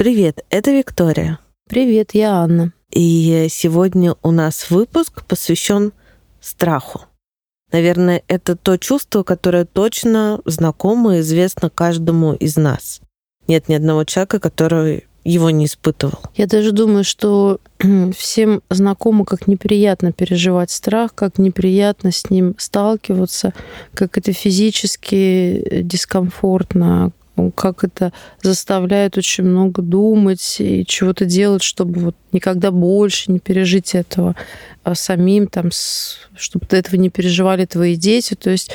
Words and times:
Привет, 0.00 0.46
это 0.48 0.70
Виктория. 0.70 1.38
Привет, 1.68 2.14
я 2.14 2.36
Анна. 2.36 2.72
И 2.90 3.48
сегодня 3.50 4.16
у 4.22 4.30
нас 4.30 4.70
выпуск 4.70 5.26
посвящен 5.26 5.92
страху. 6.40 7.02
Наверное, 7.70 8.22
это 8.26 8.56
то 8.56 8.78
чувство, 8.78 9.24
которое 9.24 9.66
точно 9.66 10.40
знакомо 10.46 11.18
и 11.18 11.20
известно 11.20 11.68
каждому 11.68 12.32
из 12.32 12.56
нас. 12.56 13.02
Нет 13.46 13.68
ни 13.68 13.74
одного 13.74 14.04
человека, 14.04 14.40
который 14.40 15.04
его 15.22 15.50
не 15.50 15.66
испытывал. 15.66 16.20
Я 16.34 16.46
даже 16.46 16.72
думаю, 16.72 17.04
что 17.04 17.60
всем 18.16 18.62
знакомо, 18.70 19.26
как 19.26 19.48
неприятно 19.48 20.12
переживать 20.12 20.70
страх, 20.70 21.14
как 21.14 21.36
неприятно 21.36 22.10
с 22.10 22.30
ним 22.30 22.54
сталкиваться, 22.56 23.52
как 23.92 24.16
это 24.16 24.32
физически 24.32 25.82
дискомфортно, 25.82 27.12
как 27.50 27.84
это 27.84 28.12
заставляет 28.42 29.16
очень 29.16 29.44
много 29.44 29.82
думать 29.82 30.56
и 30.58 30.84
чего-то 30.86 31.24
делать, 31.24 31.62
чтобы 31.62 32.00
вот 32.00 32.16
никогда 32.32 32.70
больше 32.70 33.32
не 33.32 33.38
пережить 33.38 33.94
этого 33.94 34.36
а 34.82 34.94
самим, 34.94 35.46
там, 35.46 35.70
чтобы 36.36 36.66
этого 36.70 36.96
не 36.96 37.10
переживали 37.10 37.64
твои 37.64 37.96
дети. 37.96 38.34
То 38.34 38.50
есть 38.50 38.70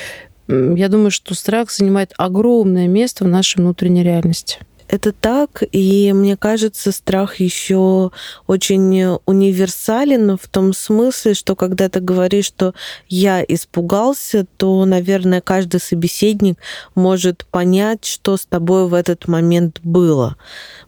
я 0.47 0.89
думаю, 0.89 1.11
что 1.11 1.33
страх 1.33 1.71
занимает 1.71 2.13
огромное 2.17 2.87
место 2.87 3.23
в 3.23 3.27
нашей 3.27 3.57
внутренней 3.57 4.03
реальности. 4.03 4.59
Это 4.87 5.11
так, 5.11 5.63
и 5.71 6.13
мне 6.13 6.37
кажется, 6.37 6.91
страх 6.91 7.39
еще 7.39 8.11
очень 8.45 9.17
универсален 9.25 10.37
в 10.37 10.47
том 10.47 10.73
смысле, 10.73 11.33
что 11.33 11.55
когда 11.55 11.89
ты 11.89 12.01
говоришь, 12.01 12.45
что 12.45 12.75
я 13.07 13.43
испугался, 13.43 14.45
то, 14.57 14.85
наверное, 14.85 15.41
каждый 15.41 15.79
собеседник 15.79 16.59
может 16.93 17.45
понять, 17.47 18.05
что 18.05 18.37
с 18.37 18.45
тобой 18.45 18.87
в 18.87 18.93
этот 18.93 19.27
момент 19.27 19.79
было. 19.83 20.35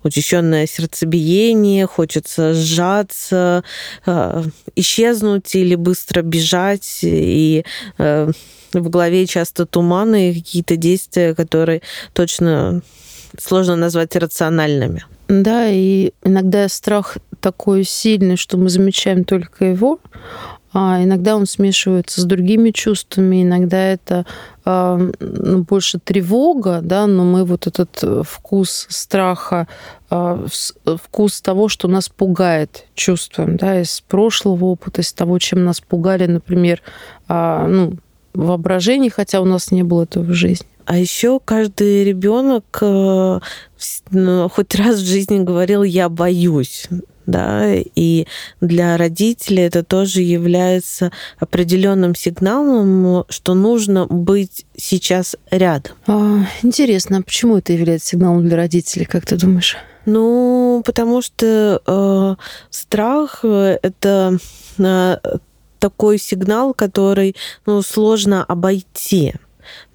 Учащенное 0.04 0.68
сердцебиение, 0.68 1.88
хочется 1.88 2.54
сжаться, 2.54 3.64
э, 4.06 4.44
исчезнуть 4.76 5.56
или 5.56 5.74
быстро 5.74 6.22
бежать, 6.22 7.00
и 7.02 7.66
э, 7.98 8.32
в 8.74 8.90
голове 8.90 9.26
часто 9.26 9.66
туманы 9.66 10.30
и 10.30 10.36
какие-то 10.36 10.76
действия, 10.76 11.34
которые 11.34 11.82
точно 12.14 12.84
сложно 13.40 13.76
назвать 13.76 14.16
рациональными. 14.16 15.06
Да, 15.28 15.68
и 15.68 16.14
иногда 16.24 16.68
страх 16.70 17.18
такой 17.42 17.84
сильный, 17.84 18.38
что 18.38 18.58
мы 18.58 18.70
замечаем 18.70 19.24
только 19.26 19.66
его, 19.66 20.00
а 20.74 21.02
иногда 21.04 21.36
он 21.36 21.46
смешивается 21.46 22.22
с 22.22 22.26
другими 22.26 22.72
чувствами, 22.72 23.44
иногда 23.44 23.78
это 23.78 24.26
э, 24.66 25.12
ну, 25.20 25.64
больше 25.64 26.00
тревога, 26.00 26.82
да, 26.84 27.08
но 27.08 27.24
мы 27.24 27.46
вот 27.46 27.68
этот 27.68 28.04
вкус 28.28 28.86
страха, 28.90 29.68
э, 30.12 30.46
вкус 31.04 31.42
того, 31.42 31.68
что 31.68 31.88
нас 31.88 32.10
пугает, 32.10 32.86
чувствуем, 32.96 33.58
да, 33.58 33.82
из 33.82 34.02
прошлого 34.02 34.66
опыта, 34.66 35.02
из 35.02 35.14
того, 35.14 35.40
чем 35.40 35.64
нас 35.64 35.82
пугали, 35.82 36.26
например, 36.26 36.82
э, 37.28 37.66
ну, 37.68 37.94
воображении, 38.34 39.10
хотя 39.10 39.42
у 39.42 39.46
нас 39.46 39.72
не 39.72 39.84
было 39.84 40.04
этого 40.04 40.24
в 40.24 40.34
жизни. 40.34 40.68
А 40.88 40.98
еще 40.98 41.42
каждый 41.44 42.06
ребенок 42.06 42.80
э, 42.82 43.40
ну, 44.12 44.50
хоть 44.50 44.74
раз 44.76 44.96
в 45.02 45.06
жизни 45.06 45.44
говорил 45.44 45.84
«я 45.84 46.08
боюсь» 46.08 46.88
да, 47.26 47.76
и 47.76 48.26
для 48.62 48.96
родителей 48.96 49.64
это 49.64 49.84
тоже 49.84 50.22
является 50.22 51.12
определенным 51.40 52.16
сигналом, 52.16 53.26
что 53.28 53.54
нужно 53.54 54.08
быть 54.08 54.66
сейчас 54.78 55.36
рядом. 55.52 55.92
А, 56.08 56.46
интересно, 56.64 57.18
а 57.18 57.22
почему 57.22 57.58
это 57.58 57.74
является 57.74 58.08
сигналом 58.08 58.48
для 58.48 58.56
родителей, 58.56 59.04
как 59.04 59.26
ты 59.26 59.36
думаешь? 59.36 59.76
Ну, 60.06 60.82
потому 60.86 61.22
что 61.22 61.82
э, 61.86 62.36
страх 62.70 63.44
это 63.44 64.38
э, 64.78 65.18
такой 65.80 66.20
сигнал, 66.20 66.74
который 66.74 67.36
ну, 67.66 67.82
сложно 67.82 68.46
обойти 68.46 69.34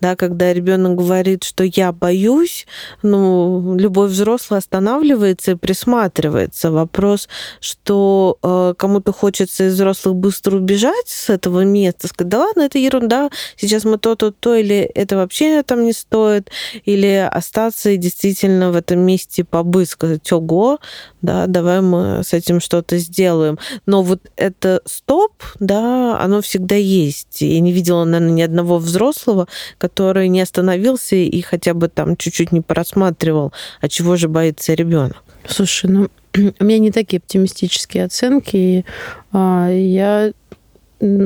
да, 0.03 0.17
когда 0.17 0.53
ребенок 0.53 0.97
говорит, 0.97 1.45
что 1.45 1.63
я 1.63 1.93
боюсь, 1.93 2.67
ну, 3.03 3.77
любой 3.79 4.09
взрослый 4.09 4.59
останавливается 4.59 5.53
и 5.53 5.55
присматривается. 5.55 6.73
Вопрос, 6.73 7.29
что 7.61 8.37
э, 8.43 8.75
кому-то 8.77 9.13
хочется 9.13 9.69
из 9.69 9.75
взрослых 9.75 10.17
быстро 10.17 10.57
убежать 10.57 11.07
с 11.07 11.31
этого 11.31 11.65
места, 11.65 12.09
сказать, 12.09 12.31
да 12.31 12.41
ладно, 12.41 12.63
это 12.63 12.79
ерунда, 12.79 13.31
сейчас 13.57 13.85
мы 13.85 13.97
то-то, 13.97 14.33
то, 14.33 14.57
или 14.57 14.79
это 14.79 15.17
вообще 15.17 15.63
там 15.63 15.85
не 15.85 15.93
стоит, 15.93 16.51
или 16.85 17.29
остаться 17.31 17.91
и 17.91 17.97
действительно 17.97 18.73
в 18.73 18.77
этом 18.77 18.99
месте 18.99 19.45
побыть, 19.45 19.91
сказать, 19.91 20.33
ого, 20.33 20.81
да, 21.23 21.47
давай 21.47 21.81
мы 21.81 22.23
с 22.25 22.33
этим 22.33 22.59
что-то 22.59 22.99
сделаем. 22.99 23.57
Но 23.87 24.03
вот 24.03 24.21
это 24.35 24.83
стоп, 24.85 25.33
да, 25.61 26.19
оно 26.21 26.43
всегда 26.43 26.75
есть. 26.75 27.41
Я 27.41 27.61
не 27.61 27.71
видела, 27.71 28.03
наверное, 28.03 28.35
ни 28.35 28.43
одного 28.43 28.79
взрослого, 28.79 29.47
который 29.79 29.92
не 29.97 30.41
остановился 30.41 31.17
и 31.17 31.41
хотя 31.41 31.75
бы 31.75 31.89
там 31.89 32.17
чуть-чуть 32.17 32.53
не 32.53 32.61
просматривал, 32.61 33.53
а 33.81 33.89
чего 33.89 34.17
же 34.17 34.29
боится 34.29 34.75
ребенок. 34.75 35.23
Слушай, 35.47 35.91
ну 35.91 36.09
у 36.61 36.65
меня 36.65 36.79
не 36.79 36.91
такие 36.91 37.19
оптимистические 37.19 38.05
оценки. 38.05 38.57
И, 38.57 38.85
а, 39.33 39.69
я 39.71 40.33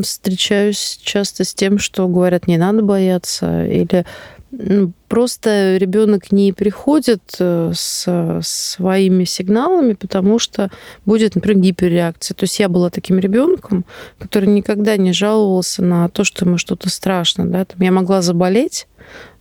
встречаюсь 0.02 0.98
часто 1.02 1.44
с 1.44 1.54
тем, 1.54 1.78
что 1.78 2.08
говорят, 2.08 2.46
не 2.46 2.56
надо 2.56 2.82
бояться, 2.82 3.66
или 3.66 4.06
ну, 4.50 4.92
просто 5.08 5.76
ребенок 5.76 6.32
не 6.32 6.52
приходит 6.52 7.22
э, 7.38 7.72
с 7.74 8.40
своими 8.42 9.24
сигналами, 9.24 9.94
потому 9.94 10.38
что 10.38 10.70
будет, 11.04 11.34
например, 11.34 11.62
гиперреакция. 11.62 12.34
То 12.34 12.44
есть 12.44 12.58
я 12.58 12.68
была 12.68 12.90
таким 12.90 13.18
ребенком, 13.18 13.84
который 14.18 14.48
никогда 14.48 14.96
не 14.96 15.12
жаловался 15.12 15.82
на 15.82 16.08
то, 16.08 16.24
что 16.24 16.44
ему 16.44 16.58
что-то 16.58 16.90
страшно. 16.90 17.46
Да? 17.46 17.64
Там 17.64 17.80
я 17.80 17.92
могла 17.92 18.22
заболеть, 18.22 18.86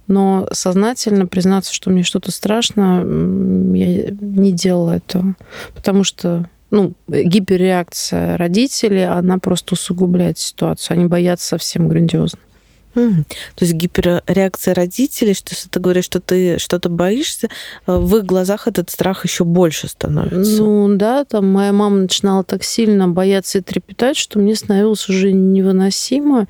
но 0.07 0.47
сознательно 0.51 1.27
признаться, 1.27 1.73
что 1.73 1.89
мне 1.89 2.03
что-то 2.03 2.31
страшно, 2.31 2.99
я 3.75 4.11
не 4.11 4.51
делала 4.51 4.97
этого. 4.97 5.35
Потому 5.73 6.03
что 6.03 6.47
ну, 6.71 6.93
гиперреакция 7.07 8.37
родителей, 8.37 9.05
она 9.05 9.37
просто 9.37 9.73
усугубляет 9.73 10.37
ситуацию. 10.37 10.95
Они 10.97 11.05
боятся 11.05 11.47
совсем 11.47 11.87
грандиозно. 11.87 12.39
Mm. 12.95 13.23
То 13.55 13.65
есть 13.65 13.73
гиперреакция 13.73 14.73
родителей, 14.73 15.33
что 15.33 15.53
если 15.53 15.69
ты 15.69 15.79
говоришь, 15.79 16.05
что 16.05 16.19
ты 16.19 16.57
что-то 16.59 16.89
боишься, 16.89 17.49
э, 17.87 17.95
в 17.95 18.17
их 18.17 18.25
глазах 18.25 18.67
этот 18.67 18.89
страх 18.89 19.25
еще 19.25 19.43
больше 19.43 19.87
становится. 19.87 20.63
Ну 20.63 20.95
да, 20.95 21.25
там 21.25 21.51
моя 21.51 21.71
мама 21.71 21.97
начинала 21.97 22.43
так 22.43 22.63
сильно 22.63 23.07
бояться 23.07 23.59
и 23.59 23.61
трепетать, 23.61 24.17
что 24.17 24.39
мне 24.39 24.55
становилось 24.55 25.07
уже 25.09 25.31
невыносимо. 25.31 26.47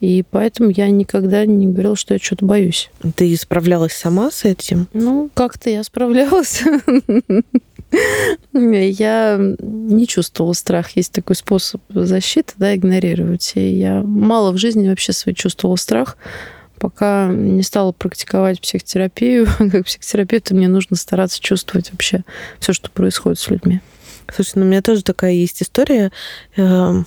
И 0.00 0.24
поэтому 0.30 0.70
я 0.70 0.88
никогда 0.90 1.44
не 1.44 1.66
говорила, 1.66 1.96
что 1.96 2.14
я 2.14 2.20
что-то 2.20 2.44
боюсь. 2.44 2.88
Ты 3.16 3.36
справлялась 3.36 3.92
сама 3.92 4.30
с 4.30 4.44
этим? 4.44 4.86
Ну, 4.92 5.28
как-то 5.34 5.70
я 5.70 5.82
справлялась. 5.82 6.62
Я 8.52 9.38
не 9.38 10.06
чувствовала 10.06 10.52
страх. 10.52 10.90
Есть 10.96 11.12
такой 11.12 11.36
способ 11.36 11.80
защиты, 11.88 12.54
да, 12.56 12.74
игнорировать. 12.74 13.52
И 13.54 13.60
я 13.60 14.02
мало 14.02 14.52
в 14.52 14.58
жизни 14.58 14.88
вообще 14.88 15.12
свой 15.12 15.34
чувствовала 15.34 15.76
страх, 15.76 16.16
пока 16.78 17.28
не 17.28 17.62
стала 17.62 17.92
практиковать 17.92 18.60
психотерапию. 18.60 19.46
Как 19.58 19.86
психотерапевту 19.86 20.54
мне 20.54 20.68
нужно 20.68 20.96
стараться 20.96 21.40
чувствовать 21.40 21.90
вообще 21.90 22.24
все, 22.58 22.72
что 22.72 22.90
происходит 22.90 23.38
с 23.38 23.48
людьми. 23.48 23.80
Слушай, 24.34 24.52
ну 24.56 24.62
у 24.62 24.68
меня 24.68 24.82
тоже 24.82 25.02
такая 25.02 25.32
есть 25.32 25.62
история. 25.62 26.12
Эм, 26.56 27.06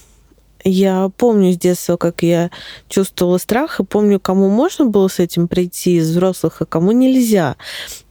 я 0.64 1.10
помню 1.18 1.54
с 1.54 1.58
детства, 1.58 1.98
как 1.98 2.24
я 2.24 2.52
чувствовала 2.88 3.38
страх, 3.38 3.80
и 3.80 3.84
помню, 3.84 4.20
кому 4.20 4.50
можно 4.50 4.86
было 4.86 5.08
с 5.08 5.20
этим 5.20 5.48
прийти 5.48 5.98
из 5.98 6.10
взрослых, 6.10 6.62
а 6.62 6.66
кому 6.66 6.92
нельзя. 6.92 7.56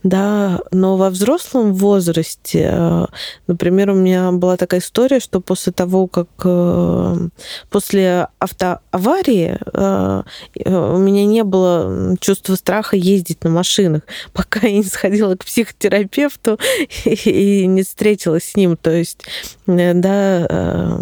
Да, 0.03 0.61
но 0.71 0.97
во 0.97 1.11
взрослом 1.11 1.75
возрасте, 1.75 2.71
э, 2.73 3.07
например, 3.47 3.91
у 3.91 3.95
меня 3.95 4.33
была 4.33 4.57
такая 4.57 4.81
история, 4.81 5.21
что 5.21 5.41
после 5.41 5.73
того, 5.73 6.07
как 6.07 6.29
э, 6.43 7.29
после 7.69 8.29
автоаварии 8.39 9.59
э, 9.75 10.23
у 10.65 10.97
меня 10.97 11.27
не 11.27 11.45
было 11.45 12.17
чувства 12.19 12.55
страха 12.55 12.97
ездить 12.97 13.45
на 13.45 13.51
машинах, 13.51 14.03
пока 14.33 14.67
я 14.67 14.73
не 14.73 14.85
сходила 14.85 15.37
к 15.37 15.45
психотерапевту 15.45 16.59
и 17.05 17.67
не 17.67 17.83
встретилась 17.83 18.45
с 18.45 18.57
ним. 18.57 18.79
То 18.79 18.93
есть, 18.93 19.25
да, 19.67 20.99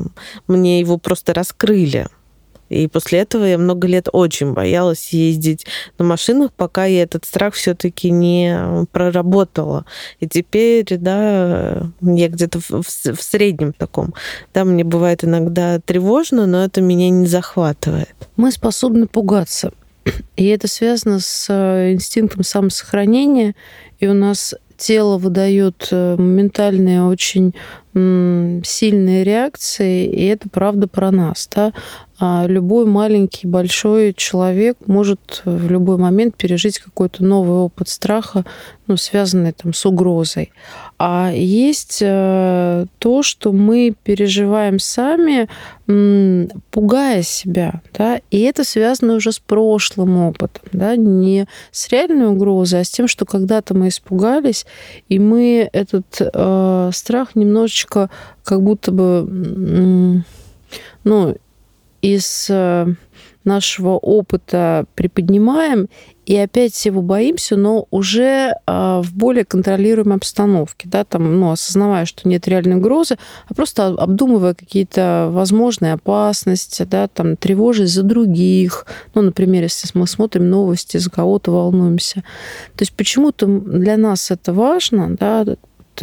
мне 0.48 0.80
его 0.80 0.98
просто 0.98 1.34
раскрыли. 1.34 2.08
И 2.68 2.86
после 2.86 3.20
этого 3.20 3.44
я 3.44 3.58
много 3.58 3.86
лет 3.86 4.08
очень 4.12 4.52
боялась 4.52 5.10
ездить 5.12 5.66
на 5.98 6.04
машинах, 6.04 6.52
пока 6.52 6.84
я 6.84 7.02
этот 7.02 7.24
страх 7.24 7.54
все-таки 7.54 8.10
не 8.10 8.86
проработала. 8.92 9.84
И 10.20 10.28
теперь, 10.28 10.86
да, 10.98 11.90
я 12.00 12.28
где-то 12.28 12.60
в, 12.60 12.82
в 12.82 13.22
среднем 13.22 13.72
таком. 13.72 14.14
Да, 14.54 14.64
мне 14.64 14.84
бывает 14.84 15.24
иногда 15.24 15.80
тревожно, 15.80 16.46
но 16.46 16.64
это 16.64 16.80
меня 16.80 17.10
не 17.10 17.26
захватывает. 17.26 18.14
Мы 18.36 18.52
способны 18.52 19.06
пугаться. 19.06 19.72
И 20.36 20.46
это 20.46 20.68
связано 20.68 21.20
с 21.20 21.46
э, 21.50 21.92
инстинктом 21.92 22.42
самосохранения. 22.42 23.54
И 23.98 24.06
у 24.06 24.14
нас 24.14 24.54
тело 24.78 25.18
выдает 25.18 25.88
э, 25.90 26.16
моментальные 26.16 27.04
очень 27.04 27.54
сильные 27.94 29.24
реакции, 29.24 30.06
и 30.06 30.26
это 30.26 30.48
правда 30.48 30.86
про 30.86 31.10
нас. 31.10 31.48
Да? 31.52 31.72
А 32.20 32.46
любой 32.48 32.84
маленький, 32.84 33.46
большой 33.46 34.12
человек 34.12 34.76
может 34.86 35.42
в 35.44 35.70
любой 35.70 35.98
момент 35.98 36.36
пережить 36.36 36.80
какой-то 36.80 37.22
новый 37.22 37.58
опыт 37.58 37.88
страха, 37.88 38.44
ну, 38.88 38.96
связанный 38.96 39.52
там, 39.52 39.72
с 39.72 39.86
угрозой. 39.86 40.50
А 40.98 41.30
есть 41.32 42.00
э, 42.02 42.86
то, 42.98 43.22
что 43.22 43.52
мы 43.52 43.94
переживаем 44.02 44.80
сами, 44.80 45.48
пугая 46.70 47.22
себя. 47.22 47.82
Да? 47.96 48.20
И 48.32 48.40
это 48.40 48.64
связано 48.64 49.14
уже 49.14 49.30
с 49.30 49.38
прошлым 49.38 50.18
опытом. 50.18 50.64
Да? 50.72 50.96
Не 50.96 51.46
с 51.70 51.88
реальной 51.88 52.26
угрозой, 52.26 52.80
а 52.80 52.84
с 52.84 52.90
тем, 52.90 53.06
что 53.06 53.26
когда-то 53.26 53.74
мы 53.74 53.88
испугались, 53.88 54.66
и 55.08 55.20
мы 55.20 55.70
этот 55.72 56.20
э, 56.20 56.90
страх 56.92 57.36
немножечко 57.36 58.10
как 58.42 58.60
будто 58.62 58.90
бы 58.90 60.24
ну, 61.04 61.36
из 62.02 62.46
э, 62.50 62.86
нашего 63.44 63.90
опыта 63.96 64.84
приподнимаем 64.94 65.88
и 66.26 66.36
опять 66.36 66.74
всего 66.74 67.00
боимся, 67.00 67.56
но 67.56 67.86
уже 67.90 68.52
а, 68.66 69.00
в 69.00 69.14
более 69.14 69.46
контролируемой 69.46 70.16
обстановке, 70.16 70.86
да, 70.86 71.04
там, 71.04 71.40
ну, 71.40 71.52
осознавая, 71.52 72.04
что 72.04 72.28
нет 72.28 72.46
реальной 72.46 72.76
угрозы, 72.76 73.16
а 73.48 73.54
просто 73.54 73.86
обдумывая 73.86 74.52
какие-то 74.52 75.30
возможные 75.32 75.94
опасности, 75.94 76.82
да, 76.82 77.08
там, 77.08 77.36
тревожить 77.36 77.88
за 77.88 78.02
других, 78.02 78.84
ну, 79.14 79.22
например, 79.22 79.62
если 79.62 79.88
мы 79.94 80.06
смотрим 80.06 80.50
новости, 80.50 80.98
за 80.98 81.10
кого-то 81.10 81.50
волнуемся. 81.50 82.16
То 82.76 82.82
есть 82.82 82.92
почему-то 82.92 83.46
для 83.46 83.96
нас 83.96 84.30
это 84.30 84.52
важно, 84.52 85.16
да, 85.16 85.56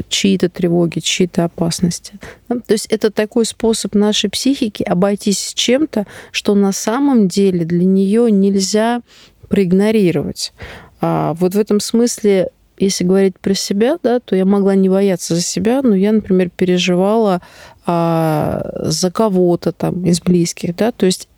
чьи-то 0.04 0.50
тревоги, 0.50 1.00
чьи-то 1.00 1.46
опасности. 1.46 2.14
То 2.48 2.74
есть 2.74 2.88
это 2.88 3.12
такой 3.12 3.46
способ 3.46 3.96
нашей 3.96 4.30
психики 4.30 4.84
обойтись 4.84 5.54
чем-то, 5.54 6.06
что 6.32 6.56
на 6.56 6.72
самом 6.72 7.28
деле 7.28 7.66
для 7.66 7.86
нее 7.86 8.32
нельзя 8.32 9.02
проигнорировать. 9.48 10.54
А 11.02 11.34
вот 11.36 11.56
в 11.56 11.60
этом 11.60 11.80
смысле 11.80 12.50
если 12.78 13.06
говорить 13.06 13.40
про 13.40 13.54
себя, 13.54 13.98
да, 14.04 14.20
то 14.20 14.36
я 14.36 14.46
могла 14.46 14.76
не 14.76 14.90
бояться 14.90 15.36
за 15.36 15.42
себя, 15.42 15.82
но 15.82 15.96
я, 15.96 16.12
например, 16.12 16.50
переживала 16.50 17.42
а, 17.86 18.70
за 18.84 19.12
кого-то 19.12 19.72
там 19.72 20.06
из 20.06 20.20
близких, 20.20 20.76
да, 20.76 20.92
то 20.92 21.06
есть 21.06 21.30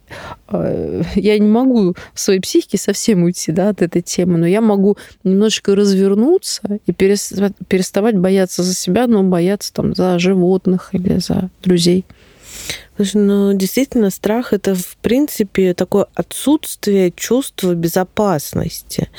я 0.52 1.40
не 1.40 1.48
могу 1.48 1.96
в 2.14 2.20
своей 2.20 2.40
психике 2.40 2.78
совсем 2.78 3.24
уйти 3.24 3.52
да, 3.52 3.70
от 3.70 3.82
этой 3.82 4.02
темы, 4.02 4.38
но 4.38 4.48
я 4.48 4.62
могу 4.62 4.98
немножечко 5.24 5.76
развернуться 5.76 6.80
и 6.86 6.94
переставать 6.94 8.18
бояться 8.18 8.64
за 8.64 8.74
себя, 8.74 9.08
но 9.08 9.24
бояться 9.24 9.74
там 9.74 9.94
за 9.94 10.20
животных 10.20 10.90
или 10.94 11.20
за 11.20 11.50
друзей. 11.62 12.06
Слушай, 12.98 13.22
ну 13.22 13.54
действительно 13.54 14.10
страх 14.10 14.54
это 14.54 14.74
в 14.74 14.98
принципе 14.98 15.76
такое 15.76 16.08
отсутствие 16.16 17.12
чувства 17.12 17.76
безопасности. 17.76 19.10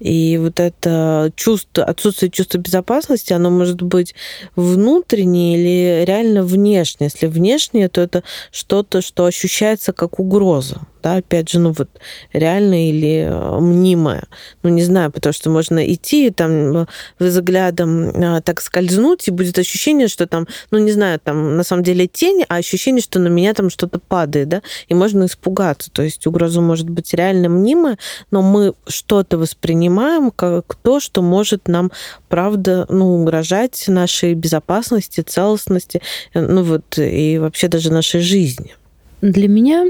И 0.00 0.36
вот 0.38 0.58
это 0.58 1.32
чувство, 1.36 1.84
отсутствие 1.84 2.32
чувства 2.32 2.58
безопасности, 2.58 3.32
оно 3.32 3.50
может 3.50 3.80
быть 3.80 4.16
внутреннее 4.56 5.56
или 5.56 6.04
реально 6.04 6.42
внешнее. 6.42 7.10
Если 7.14 7.28
внешнее, 7.28 7.88
то 7.88 8.00
это 8.00 8.24
что-то, 8.50 9.02
что 9.02 9.24
ощущается 9.24 9.92
как 9.92 10.18
угроза 10.18 10.80
да, 11.02 11.16
опять 11.16 11.48
же, 11.48 11.58
ну 11.58 11.72
вот 11.72 11.88
реальное 12.32 12.90
или 12.90 13.28
э, 13.28 13.60
мнимое. 13.60 14.24
Ну, 14.62 14.70
не 14.70 14.82
знаю, 14.82 15.10
потому 15.10 15.32
что 15.32 15.50
можно 15.50 15.92
идти 15.92 16.30
там 16.30 16.76
э, 16.76 16.86
взглядом 17.18 18.10
э, 18.10 18.40
так 18.42 18.60
скользнуть, 18.60 19.28
и 19.28 19.30
будет 19.30 19.58
ощущение, 19.58 20.08
что 20.08 20.26
там, 20.26 20.46
ну, 20.70 20.78
не 20.78 20.92
знаю, 20.92 21.20
там 21.22 21.56
на 21.56 21.62
самом 21.62 21.82
деле 21.82 22.06
тень, 22.06 22.44
а 22.48 22.56
ощущение, 22.56 23.02
что 23.02 23.18
на 23.18 23.28
меня 23.28 23.54
там 23.54 23.70
что-то 23.70 23.98
падает, 23.98 24.48
да, 24.48 24.62
и 24.88 24.94
можно 24.94 25.26
испугаться. 25.26 25.90
То 25.90 26.02
есть 26.02 26.26
угроза 26.26 26.60
может 26.60 26.88
быть 26.88 27.14
реально 27.14 27.48
мнимая, 27.48 27.98
но 28.30 28.42
мы 28.42 28.74
что-то 28.86 29.38
воспринимаем 29.38 30.30
как 30.30 30.74
то, 30.76 31.00
что 31.00 31.22
может 31.22 31.68
нам, 31.68 31.92
правда, 32.28 32.86
ну, 32.88 33.20
угрожать 33.20 33.84
нашей 33.88 34.34
безопасности, 34.34 35.20
целостности, 35.20 36.02
ну 36.34 36.62
вот, 36.62 36.98
и 36.98 37.38
вообще 37.38 37.68
даже 37.68 37.92
нашей 37.92 38.20
жизни. 38.20 38.74
Для 39.20 39.48
меня 39.48 39.86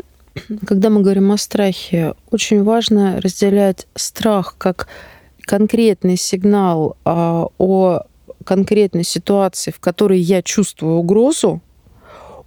когда 0.66 0.90
мы 0.90 1.00
говорим 1.02 1.32
о 1.32 1.36
страхе, 1.36 2.14
очень 2.30 2.62
важно 2.62 3.20
разделять 3.20 3.86
страх 3.94 4.56
как 4.58 4.88
конкретный 5.40 6.16
сигнал 6.16 6.96
а, 7.04 7.46
о 7.58 8.02
конкретной 8.44 9.04
ситуации, 9.04 9.70
в 9.70 9.80
которой 9.80 10.20
я 10.20 10.42
чувствую 10.42 10.96
угрозу, 10.96 11.60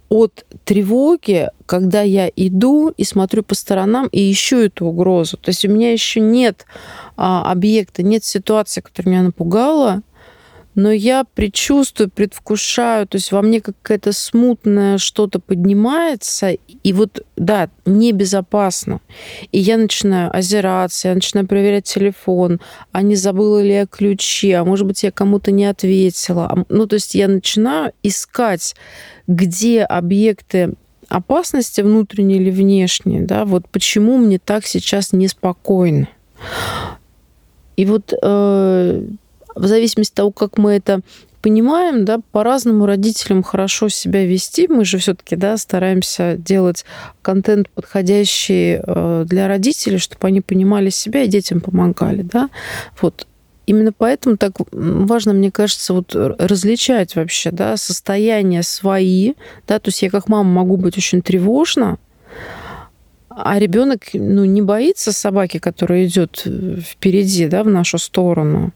от 0.08 0.44
тревоги, 0.64 1.48
когда 1.64 2.02
я 2.02 2.30
иду 2.36 2.90
и 2.90 3.02
смотрю 3.02 3.42
по 3.42 3.54
сторонам 3.54 4.08
и 4.08 4.30
ищу 4.30 4.58
эту 4.58 4.86
угрозу. 4.86 5.38
То 5.38 5.48
есть 5.48 5.64
у 5.64 5.70
меня 5.70 5.90
еще 5.90 6.20
нет 6.20 6.66
а, 7.16 7.50
объекта, 7.50 8.02
нет 8.02 8.22
ситуации, 8.22 8.82
которая 8.82 9.14
меня 9.14 9.22
напугала, 9.24 10.02
но 10.74 10.90
я 10.90 11.24
предчувствую, 11.24 12.10
предвкушаю, 12.10 13.06
то 13.06 13.16
есть 13.16 13.30
во 13.30 13.42
мне 13.42 13.60
какая-то 13.60 14.12
смутное 14.12 14.98
что-то 14.98 15.38
поднимается, 15.38 16.50
и 16.50 16.92
вот, 16.92 17.24
да, 17.36 17.68
небезопасно. 17.84 19.00
И 19.50 19.58
я 19.58 19.76
начинаю 19.76 20.34
озираться, 20.34 21.08
я 21.08 21.14
начинаю 21.14 21.46
проверять 21.46 21.84
телефон, 21.84 22.60
а 22.90 23.02
не 23.02 23.16
забыла 23.16 23.62
ли 23.62 23.74
я 23.74 23.86
ключи, 23.86 24.52
а 24.52 24.64
может 24.64 24.86
быть, 24.86 25.02
я 25.02 25.10
кому-то 25.10 25.50
не 25.50 25.66
ответила. 25.66 26.46
А, 26.46 26.64
ну, 26.68 26.86
то 26.86 26.94
есть 26.94 27.14
я 27.14 27.28
начинаю 27.28 27.92
искать, 28.02 28.74
где 29.26 29.82
объекты 29.82 30.74
опасности 31.08 31.82
внутренние 31.82 32.38
или 32.38 32.50
внешние, 32.50 33.22
да, 33.22 33.44
вот 33.44 33.68
почему 33.68 34.16
мне 34.16 34.38
так 34.38 34.64
сейчас 34.66 35.12
неспокойно. 35.12 36.08
И 37.76 37.84
вот 37.84 38.12
э, 38.22 39.06
в 39.54 39.66
зависимости 39.66 40.12
от 40.12 40.16
того, 40.16 40.30
как 40.30 40.58
мы 40.58 40.72
это 40.72 41.00
понимаем, 41.42 42.04
да, 42.04 42.20
по-разному 42.30 42.86
родителям 42.86 43.42
хорошо 43.42 43.88
себя 43.88 44.24
вести. 44.24 44.68
Мы 44.68 44.84
же 44.84 44.98
все-таки, 44.98 45.34
да, 45.34 45.56
стараемся 45.56 46.36
делать 46.36 46.84
контент 47.20 47.68
подходящий 47.70 48.80
э, 48.80 49.24
для 49.26 49.48
родителей, 49.48 49.98
чтобы 49.98 50.28
они 50.28 50.40
понимали 50.40 50.90
себя 50.90 51.24
и 51.24 51.28
детям 51.28 51.60
помогали, 51.60 52.22
да. 52.22 52.48
Вот 53.00 53.26
именно 53.66 53.92
поэтому 53.92 54.36
так 54.36 54.52
важно, 54.70 55.32
мне 55.32 55.50
кажется, 55.50 55.94
вот 55.94 56.14
различать 56.14 57.16
вообще, 57.16 57.50
да, 57.50 57.76
состояния 57.76 58.62
свои, 58.62 59.34
да, 59.66 59.80
то 59.80 59.88
есть 59.88 60.02
я 60.02 60.10
как 60.10 60.28
мама 60.28 60.48
могу 60.48 60.76
быть 60.76 60.96
очень 60.96 61.22
тревожна, 61.22 61.98
а 63.28 63.58
ребенок, 63.58 64.02
ну, 64.12 64.44
не 64.44 64.62
боится 64.62 65.10
собаки, 65.12 65.58
которая 65.58 66.06
идет 66.06 66.46
впереди, 66.82 67.46
да, 67.48 67.64
в 67.64 67.68
нашу 67.68 67.98
сторону. 67.98 68.72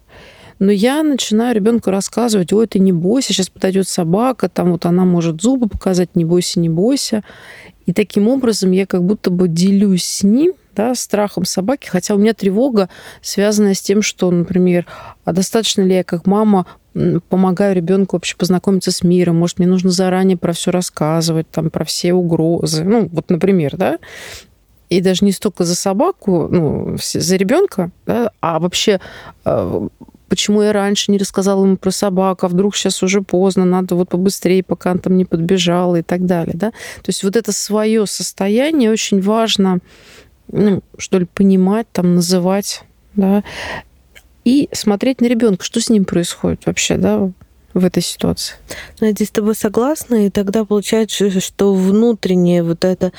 Но 0.58 0.72
я 0.72 1.02
начинаю 1.02 1.54
ребенку 1.54 1.90
рассказывать, 1.90 2.52
ой, 2.52 2.66
ты 2.66 2.78
не 2.78 2.92
бойся, 2.92 3.32
сейчас 3.32 3.50
подойдет 3.50 3.88
собака, 3.88 4.48
там 4.48 4.72
вот 4.72 4.86
она 4.86 5.04
может 5.04 5.42
зубы 5.42 5.68
показать, 5.68 6.14
не 6.14 6.24
бойся, 6.24 6.60
не 6.60 6.68
бойся. 6.68 7.22
И 7.84 7.92
таким 7.92 8.28
образом 8.28 8.70
я 8.70 8.86
как 8.86 9.04
будто 9.04 9.30
бы 9.30 9.48
делюсь 9.48 10.04
с 10.04 10.22
ним, 10.22 10.54
да, 10.74 10.94
страхом 10.94 11.44
собаки, 11.44 11.86
хотя 11.88 12.14
у 12.14 12.18
меня 12.18 12.34
тревога, 12.34 12.88
связанная 13.22 13.74
с 13.74 13.80
тем, 13.80 14.02
что, 14.02 14.30
например, 14.30 14.86
а 15.24 15.32
достаточно 15.32 15.82
ли 15.82 15.94
я 15.94 16.04
как 16.04 16.26
мама 16.26 16.66
помогаю 17.28 17.74
ребенку 17.74 18.16
вообще 18.16 18.36
познакомиться 18.36 18.90
с 18.90 19.02
миром, 19.02 19.36
может, 19.36 19.58
мне 19.58 19.68
нужно 19.68 19.90
заранее 19.90 20.36
про 20.36 20.52
все 20.52 20.70
рассказывать, 20.70 21.50
там, 21.50 21.70
про 21.70 21.84
все 21.84 22.12
угрозы, 22.12 22.84
ну, 22.84 23.08
вот, 23.10 23.30
например, 23.30 23.76
да, 23.76 23.98
и 24.88 25.00
даже 25.00 25.24
не 25.24 25.32
столько 25.32 25.64
за 25.64 25.74
собаку, 25.74 26.48
ну, 26.48 26.96
за 26.98 27.36
ребенка, 27.36 27.90
да, 28.06 28.30
а 28.40 28.58
вообще 28.58 29.00
э, 29.44 29.88
почему 30.28 30.62
я 30.62 30.72
раньше 30.72 31.10
не 31.12 31.18
рассказала 31.18 31.64
ему 31.64 31.76
про 31.76 31.90
собаку, 31.90 32.46
а 32.46 32.48
вдруг 32.48 32.76
сейчас 32.76 33.02
уже 33.02 33.22
поздно, 33.22 33.64
надо 33.64 33.94
вот 33.94 34.08
побыстрее, 34.08 34.62
пока 34.62 34.92
он 34.92 34.98
там 34.98 35.16
не 35.16 35.24
подбежал 35.24 35.96
и 35.96 36.02
так 36.02 36.26
далее, 36.26 36.54
да. 36.54 36.70
То 36.70 37.08
есть 37.08 37.22
вот 37.22 37.36
это 37.36 37.52
свое 37.52 38.06
состояние 38.06 38.90
очень 38.90 39.20
важно, 39.20 39.78
ну, 40.48 40.82
что 40.98 41.18
ли, 41.18 41.26
понимать, 41.26 41.86
там, 41.92 42.16
называть, 42.16 42.84
да, 43.14 43.42
и 44.44 44.68
смотреть 44.72 45.20
на 45.20 45.26
ребенка, 45.26 45.64
что 45.64 45.80
с 45.80 45.90
ним 45.90 46.04
происходит 46.04 46.66
вообще, 46.66 46.96
да, 46.96 47.30
в 47.74 47.84
этой 47.84 48.02
ситуации. 48.02 48.54
Я 49.00 49.10
здесь 49.10 49.28
с 49.28 49.32
тобой 49.32 49.54
согласна, 49.54 50.26
и 50.26 50.30
тогда 50.30 50.64
получается, 50.64 51.40
что 51.40 51.74
внутреннее 51.74 52.62
вот 52.62 52.84
это 52.84 53.12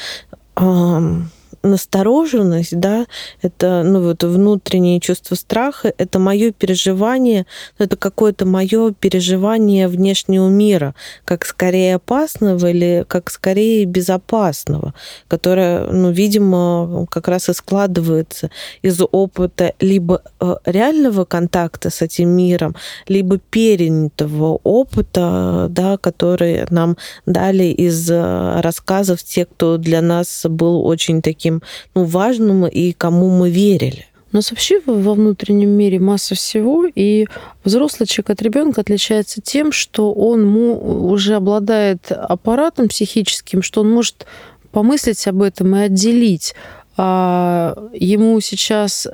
настороженность, 1.68 2.80
да, 2.80 3.06
это 3.42 3.84
ну, 3.84 4.02
вот 4.02 4.24
внутреннее 4.24 5.00
чувство 5.00 5.36
страха, 5.36 5.94
это 5.98 6.20
мое 6.20 6.52
переживание, 6.52 7.46
ну, 7.78 7.86
это 7.86 7.98
какое-то 7.98 8.46
мое 8.46 8.94
переживание 8.94 9.88
внешнего 9.88 10.48
мира, 10.48 10.96
как 11.26 11.46
скорее 11.46 11.96
опасного 11.96 12.68
или 12.68 13.06
как 13.08 13.30
скорее 13.30 13.86
безопасного, 13.86 14.94
которое, 15.28 15.92
ну, 15.92 16.12
видимо, 16.12 17.06
как 17.10 17.28
раз 17.28 17.50
и 17.50 17.54
складывается 17.54 18.50
из 18.82 19.00
опыта 19.12 19.74
либо 19.80 20.22
э, 20.40 20.56
реального 20.66 21.26
контакта 21.26 21.90
с 21.90 22.02
этим 22.02 22.30
миром, 22.30 22.76
либо 23.08 23.38
перенятого 23.38 24.60
опыта, 24.64 25.68
да, 25.70 25.98
который 25.98 26.66
нам 26.70 26.98
дали 27.26 27.66
из 27.66 28.10
э, 28.10 28.62
рассказов 28.62 29.24
тех, 29.24 29.48
кто 29.50 29.78
для 29.78 30.02
нас 30.02 30.46
был 30.48 30.86
очень 30.86 31.22
таким 31.22 31.57
ну, 31.96 32.04
важным 32.04 32.68
и 32.68 32.92
кому 32.92 33.30
мы 33.30 33.50
верили. 33.50 34.06
У 34.34 34.36
нас 34.36 34.52
вообще 34.52 34.82
во 34.86 35.14
внутреннем 35.14 35.70
мире 35.70 36.00
масса 36.00 36.36
всего, 36.36 36.86
и 36.94 37.28
взрослый 37.64 38.08
человек 38.08 38.32
от 38.32 38.42
ребенка 38.42 38.82
отличается 38.82 39.42
тем, 39.42 39.72
что 39.72 40.12
он 40.14 40.54
уже 40.56 41.36
обладает 41.36 42.12
аппаратом 42.12 42.90
психическим, 42.90 43.62
что 43.62 43.82
он 43.82 43.92
может 43.92 44.26
помыслить 44.72 45.26
об 45.28 45.42
этом 45.42 45.76
и 45.76 45.80
отделить. 45.80 46.56
А 46.98 47.90
ему 47.94 48.40
сейчас 48.42 49.08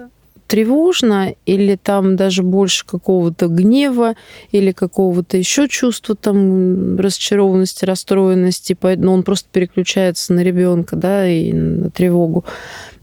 тревожно, 0.54 1.34
или 1.48 1.76
там 1.76 2.16
даже 2.16 2.44
больше 2.44 2.86
какого-то 2.86 3.48
гнева, 3.48 4.14
или 4.52 4.72
какого-то 4.72 5.36
еще 5.36 5.68
чувства 5.68 6.14
там 6.14 6.96
разочарованности, 7.00 7.86
расстроенности, 7.86 8.78
но 8.98 9.16
он 9.16 9.24
просто 9.24 9.50
переключается 9.52 10.32
на 10.32 10.42
ребенка, 10.42 10.96
да, 10.96 11.28
и 11.28 11.52
на 11.52 11.90
тревогу. 11.90 12.46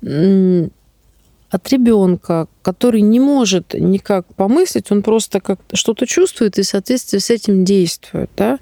От 0.01 1.69
ребенка, 1.73 2.47
который 2.63 3.01
не 3.01 3.19
может 3.19 3.75
никак 3.75 4.33
помыслить, 4.37 4.93
он 4.93 5.03
просто 5.03 5.41
как 5.41 5.59
что-то 5.73 6.07
чувствует 6.07 6.57
и 6.57 6.63
в 6.63 6.67
соответствии 6.67 7.19
с 7.19 7.31
этим 7.31 7.65
действует, 7.65 8.31
да 8.37 8.61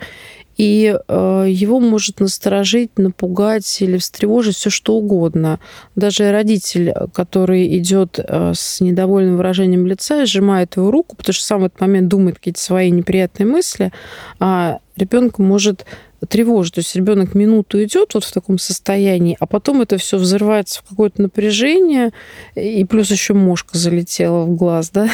и 0.59 0.95
э, 1.07 1.47
его 1.49 1.79
может 1.79 2.21
насторожить, 2.21 2.99
напугать 2.99 3.81
или 3.81 3.97
встревожить 3.97 4.57
все 4.57 4.71
что 4.71 4.95
угодно. 4.95 5.61
Даже 5.95 6.33
родитель, 6.33 6.93
который 7.15 7.79
идет 7.79 8.19
э, 8.19 8.53
с 8.55 8.81
недовольным 8.81 9.37
выражением 9.37 9.87
лица 9.87 10.27
сжимает 10.27 10.77
его 10.77 10.91
руку, 10.91 11.17
потому 11.17 11.33
что 11.33 11.45
сам 11.45 11.61
в 11.61 11.65
этот 11.67 11.81
момент 11.81 12.09
думает 12.09 12.37
какие-то 12.37 12.61
свои 12.61 12.91
неприятные 12.91 13.47
мысли, 13.47 13.93
а 14.41 14.81
ребенку 14.99 15.43
может 15.43 15.87
тревожит. 16.29 16.75
То 16.75 16.81
есть 16.81 16.95
ребенок 16.97 17.35
минуту 17.35 17.83
идет 17.83 18.15
вот 18.15 18.25
в 18.25 18.33
таком 18.33 18.59
состоянии, 18.59 19.37
а 19.39 19.47
потом 19.47 19.81
это 19.83 19.99
все 19.99 20.19
взрывается 20.19 20.81
в 20.81 20.89
какое-то 20.89 21.23
напряжение, 21.23 22.11
и 22.55 22.85
плюс 22.85 23.11
еще 23.11 23.35
мошка 23.35 23.79
залетела 23.79 24.45
в 24.45 24.57
глаз, 24.57 24.91
да. 24.91 25.09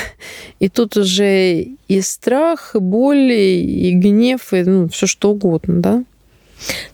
И 0.61 0.69
тут 0.69 0.97
уже 0.97 1.69
и 1.89 2.01
страх, 2.01 2.75
и 2.75 2.79
боль, 2.79 3.33
и 3.33 3.93
гнев, 3.93 4.53
и 4.53 4.63
ну, 4.63 4.89
все 4.89 5.07
что 5.07 5.31
угодно, 5.31 5.81
да. 5.81 6.05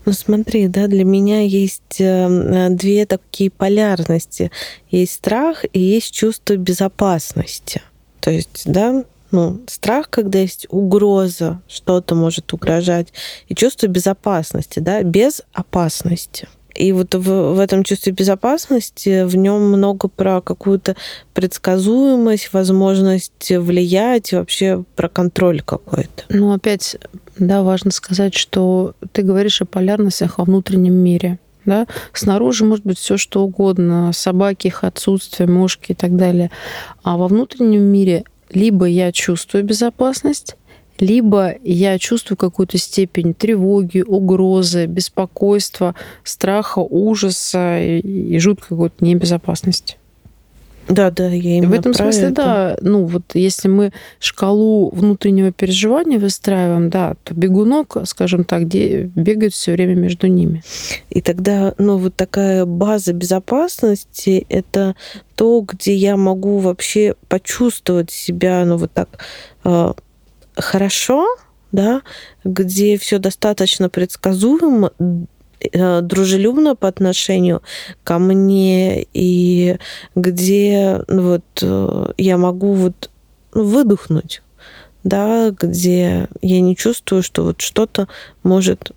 Ну 0.04 0.12
смотри, 0.12 0.68
да, 0.68 0.88
для 0.88 1.04
меня 1.04 1.42
есть 1.42 2.00
э, 2.00 2.68
две 2.70 3.06
такие 3.06 3.50
полярности. 3.50 4.50
Есть 4.90 5.12
страх 5.12 5.64
и 5.72 5.78
есть 5.78 6.12
чувство 6.12 6.56
безопасности. 6.56 7.82
То 8.20 8.30
есть, 8.30 8.62
да, 8.64 9.04
ну, 9.30 9.60
страх, 9.66 10.10
когда 10.10 10.38
есть 10.38 10.66
угроза, 10.70 11.60
что-то 11.68 12.14
может 12.14 12.52
угрожать, 12.52 13.08
и 13.48 13.54
чувство 13.54 13.86
безопасности, 13.86 14.80
да, 14.80 15.02
без 15.02 15.42
опасности. 15.52 16.48
И 16.74 16.92
вот 16.92 17.14
в, 17.14 17.54
в 17.54 17.58
этом 17.58 17.84
чувстве 17.84 18.12
безопасности 18.12 19.24
в 19.24 19.36
нем 19.36 19.62
много 19.70 20.08
про 20.08 20.40
какую-то 20.40 20.96
предсказуемость, 21.34 22.52
возможность 22.52 23.50
влиять, 23.50 24.32
вообще 24.32 24.84
про 24.96 25.08
контроль 25.08 25.62
какой-то. 25.62 26.24
Ну, 26.28 26.52
опять, 26.52 26.96
да, 27.38 27.62
важно 27.62 27.90
сказать, 27.90 28.34
что 28.34 28.94
ты 29.12 29.22
говоришь 29.22 29.60
о 29.60 29.66
полярностях 29.66 30.38
во 30.38 30.44
внутреннем 30.44 30.94
мире. 30.94 31.38
Да? 31.66 31.86
Снаружи 32.14 32.64
может 32.64 32.86
быть 32.86 32.98
все 32.98 33.16
что 33.16 33.42
угодно, 33.42 34.12
собаки, 34.14 34.68
их 34.68 34.82
отсутствие, 34.82 35.48
мошки 35.48 35.92
и 35.92 35.94
так 35.94 36.16
далее. 36.16 36.50
А 37.02 37.16
во 37.16 37.28
внутреннем 37.28 37.82
мире 37.82 38.24
либо 38.52 38.86
я 38.86 39.12
чувствую 39.12 39.64
безопасность, 39.64 40.56
либо 40.98 41.54
я 41.62 41.98
чувствую 41.98 42.36
какую-то 42.36 42.78
степень 42.78 43.34
тревоги, 43.34 44.02
угрозы, 44.06 44.86
беспокойства, 44.86 45.94
страха, 46.24 46.80
ужаса 46.80 47.80
и, 47.80 48.00
и 48.00 48.38
жуткой 48.38 48.68
какой-то 48.68 49.04
небезопасности. 49.04 49.96
Да, 50.90 51.10
да, 51.10 51.28
я 51.28 51.58
именно 51.58 51.70
В 51.70 51.72
этом 51.72 51.94
смысле, 51.94 52.24
это. 52.24 52.34
да. 52.34 52.76
Ну, 52.80 53.04
вот 53.04 53.22
если 53.34 53.68
мы 53.68 53.92
шкалу 54.18 54.90
внутреннего 54.90 55.52
переживания 55.52 56.18
выстраиваем, 56.18 56.90
да, 56.90 57.14
то 57.22 57.32
бегунок, 57.32 57.96
скажем 58.04 58.44
так, 58.44 58.64
бегает 58.64 59.52
все 59.52 59.72
время 59.72 59.94
между 59.94 60.26
ними. 60.26 60.62
И 61.08 61.20
тогда, 61.20 61.74
ну, 61.78 61.96
вот 61.96 62.16
такая 62.16 62.64
база 62.64 63.12
безопасности— 63.12 64.44
это 64.48 64.96
то, 65.40 65.64
где 65.66 65.94
я 65.94 66.16
могу 66.16 66.58
вообще 66.58 67.14
почувствовать 67.28 68.10
себя, 68.10 68.64
ну, 68.66 68.76
вот 68.76 68.92
так 68.92 69.08
э, 69.64 69.92
хорошо, 70.54 71.26
да, 71.72 72.02
где 72.44 72.98
все 72.98 73.18
достаточно 73.18 73.88
предсказуемо, 73.88 74.92
Э, 75.72 76.00
дружелюбно 76.00 76.74
по 76.74 76.88
отношению 76.88 77.62
ко 78.02 78.18
мне 78.18 79.06
и 79.12 79.76
где 80.14 81.02
ну, 81.06 81.22
вот 81.22 81.44
э, 81.60 82.12
я 82.16 82.38
могу 82.38 82.72
вот 82.72 83.10
ну, 83.52 83.64
выдохнуть, 83.64 84.42
да, 85.04 85.50
где 85.50 86.28
я 86.40 86.60
не 86.62 86.76
чувствую, 86.76 87.22
что 87.22 87.44
вот 87.44 87.60
что-то 87.60 88.08
может 88.42 88.92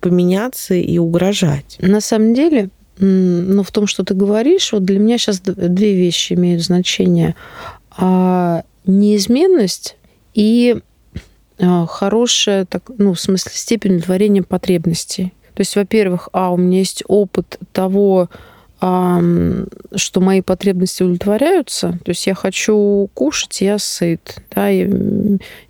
поменяться 0.00 0.74
и 0.74 0.96
угрожать. 0.96 1.76
На 1.78 2.00
самом 2.00 2.32
деле, 2.32 2.70
ну, 2.98 3.62
в 3.62 3.70
том, 3.70 3.86
что 3.86 4.04
ты 4.04 4.14
говоришь, 4.14 4.72
вот 4.72 4.84
для 4.84 4.98
меня 4.98 5.18
сейчас 5.18 5.40
две 5.40 5.94
вещи 5.94 6.34
имеют 6.34 6.62
значение. 6.62 7.34
А 7.96 8.62
неизменность 8.86 9.96
и 10.34 10.78
а, 11.60 11.86
хорошая, 11.86 12.64
так, 12.64 12.82
ну, 12.98 13.14
в 13.14 13.20
смысле, 13.20 13.52
степень 13.54 13.92
удовлетворения 13.92 14.42
потребностей. 14.42 15.32
То 15.54 15.60
есть, 15.60 15.74
во-первых, 15.74 16.28
а, 16.32 16.52
у 16.52 16.56
меня 16.56 16.78
есть 16.78 17.02
опыт 17.08 17.58
того, 17.72 18.28
что 18.80 20.20
мои 20.20 20.40
потребности 20.40 21.02
удовлетворяются. 21.02 21.98
То 22.04 22.10
есть 22.10 22.28
я 22.28 22.36
хочу 22.36 23.10
кушать, 23.12 23.60
я 23.60 23.76
сыт. 23.76 24.36
Да, 24.54 24.68
я, 24.68 24.88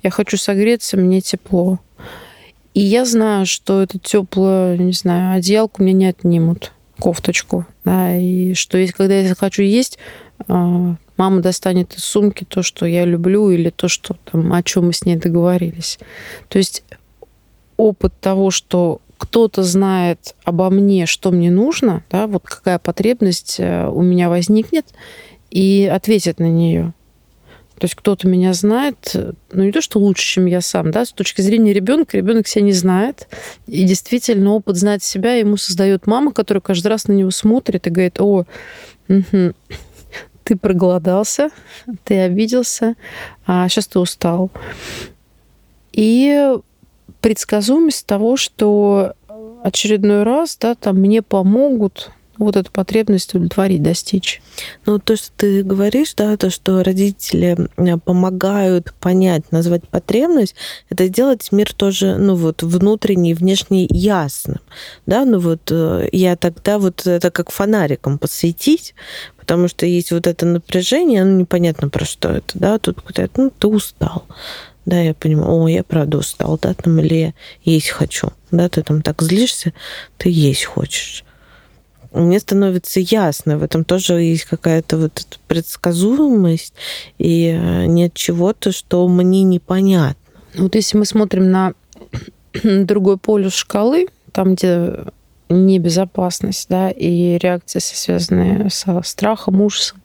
я 0.03 0.11
хочу 0.11 0.37
согреться, 0.37 0.99
мне 0.99 1.23
тепло. 1.23 1.79
И 2.75 2.81
я 2.81 3.07
знаю, 3.07 3.47
что 3.47 3.83
это 3.83 3.99
теплое, 3.99 4.77
не 4.77 4.93
знаю, 4.93 5.39
одеялку 5.39 5.83
мне 5.83 5.95
не 5.95 6.07
отнимут, 6.07 6.73
кофточку. 6.99 7.67
Да, 7.85 8.17
и 8.17 8.55
что 8.55 8.79
есть, 8.79 8.93
когда 8.93 9.21
я 9.21 9.29
захочу 9.29 9.63
есть, 9.63 9.99
а, 10.47 10.97
мама 11.17 11.41
достанет 11.41 11.95
из 11.95 12.05
сумки 12.05 12.45
то, 12.45 12.63
что 12.63 12.87
я 12.87 13.05
люблю, 13.05 13.51
или 13.51 13.71
то, 13.71 13.89
что 13.89 14.17
там, 14.31 14.53
о 14.53 14.63
чем 14.63 14.87
мы 14.87 14.93
с 14.93 15.05
ней 15.05 15.17
договорились. 15.17 15.99
То 16.49 16.59
есть 16.59 16.85
опыт 17.77 18.13
того, 18.21 18.51
что 18.51 19.01
кто-то 19.19 19.63
знает 19.63 20.35
обо 20.45 20.71
мне, 20.71 21.07
что 21.07 21.31
мне 21.31 21.51
нужно, 21.51 22.05
да, 22.11 22.27
вот 22.27 22.45
какая 22.45 22.79
потребность 22.79 23.57
э, 23.59 23.89
у 23.89 24.03
меня 24.03 24.29
возникнет, 24.29 24.87
и 25.51 25.91
ответит 25.93 26.39
на 26.39 26.49
нее. 26.49 26.93
То 27.79 27.85
есть 27.85 27.95
кто-то 27.95 28.27
меня 28.27 28.53
знает, 28.55 29.15
ну 29.53 29.63
не 29.63 29.73
то, 29.73 29.81
что 29.81 30.01
лучше, 30.01 30.25
чем 30.25 30.47
я 30.47 30.61
сам, 30.61 30.91
да, 30.91 31.05
с 31.05 31.13
точки 31.13 31.41
зрения 31.43 31.73
ребенка, 31.73 32.17
ребенок 32.17 32.49
себя 32.49 32.65
не 32.65 32.73
знает. 32.73 33.29
И 33.67 33.85
действительно, 33.85 34.55
опыт 34.55 34.77
знать 34.77 35.03
себя 35.03 35.35
ему 35.35 35.57
создает 35.57 36.07
мама, 36.07 36.33
которая 36.33 36.61
каждый 36.61 36.89
раз 36.89 37.07
на 37.07 37.13
него 37.13 37.31
смотрит 37.31 37.87
и 37.87 37.91
говорит, 37.91 38.21
о, 38.21 38.47
угу, 39.09 39.53
ты 40.45 40.57
проголодался, 40.57 41.51
ты 42.05 42.19
обиделся, 42.21 42.97
а 43.47 43.69
сейчас 43.69 43.87
ты 43.87 43.99
устал. 44.01 44.51
И 45.93 46.53
предсказуемость 47.21 48.07
того, 48.07 48.37
что 48.37 49.15
очередной 49.63 50.23
раз, 50.25 50.57
да, 50.61 50.75
там 50.75 50.97
мне 50.97 51.23
помогут 51.23 52.11
вот 52.39 52.57
эту 52.57 52.71
потребность 52.71 53.35
удовлетворить, 53.35 53.83
достичь. 53.83 54.41
Ну, 54.87 54.99
то, 54.99 55.17
что 55.17 55.31
ты 55.37 55.63
говоришь, 55.63 56.15
да, 56.15 56.37
то, 56.37 56.51
что 56.51 56.83
родители 56.83 57.69
э, 57.77 57.97
помогают 57.99 58.95
понять, 59.01 59.51
назвать 59.51 59.87
потребность, 59.89 60.55
это 60.91 61.07
сделать 61.07 61.51
мир 61.53 61.73
тоже, 61.73 62.17
ну, 62.17 62.35
вот, 62.37 62.63
внутренний, 62.63 63.35
внешний 63.35 63.87
ясным, 63.91 64.61
да, 65.07 65.25
ну, 65.25 65.39
вот, 65.39 65.71
э, 65.71 66.09
я 66.13 66.37
тогда 66.37 66.79
вот 66.79 67.07
это 67.07 67.31
как 67.31 67.51
фонариком 67.51 68.19
посветить, 68.19 68.95
потому 69.39 69.69
что 69.69 69.87
есть 69.87 70.13
вот 70.13 70.27
это 70.27 70.47
напряжение, 70.47 71.23
оно 71.23 71.41
непонятно 71.41 71.89
про 71.89 72.05
что 72.05 72.31
это, 72.31 72.59
да, 72.59 72.79
тут 72.79 73.03
говорят, 73.03 73.37
ну, 73.37 73.51
ты 73.51 73.67
устал, 73.67 74.25
да, 74.87 75.01
я 75.01 75.15
понимаю, 75.15 75.51
о, 75.51 75.69
я 75.69 75.83
правда 75.83 76.19
устал, 76.19 76.59
да, 76.61 76.75
там, 76.75 76.99
или 77.01 77.15
я 77.15 77.33
есть 77.65 77.89
хочу, 77.89 78.33
да, 78.51 78.69
ты 78.69 78.83
там 78.83 79.03
так 79.03 79.23
злишься, 79.23 79.73
ты 80.17 80.31
есть 80.31 80.65
хочешь. 80.65 81.25
Мне 82.23 82.41
становится 82.41 83.01
ясно, 83.01 83.59
в 83.59 83.63
этом 83.63 83.85
тоже 83.85 84.15
есть 84.15 84.45
какая-то 84.45 84.97
вот 84.97 85.39
предсказуемость, 85.47 86.75
и 87.19 87.49
э, 87.49 87.87
нет 87.87 88.15
чего-то, 88.15 88.73
что 88.73 89.07
мне 89.09 89.43
непонятно. 89.43 90.17
Вот 90.55 90.75
если 90.75 90.99
мы 90.99 91.05
смотрим 91.05 91.51
на 91.51 91.75
другой 92.63 93.19
полюс 93.19 93.55
шкалы, 93.55 94.09
там, 94.33 94.55
где 94.55 95.05
небезопасность, 95.49 96.69
да, 96.69 96.91
и 96.91 97.39
реакции, 97.39 97.79
связанные 97.79 98.69
со 98.71 99.01
страхом, 99.03 99.63
ужасом, 99.63 100.01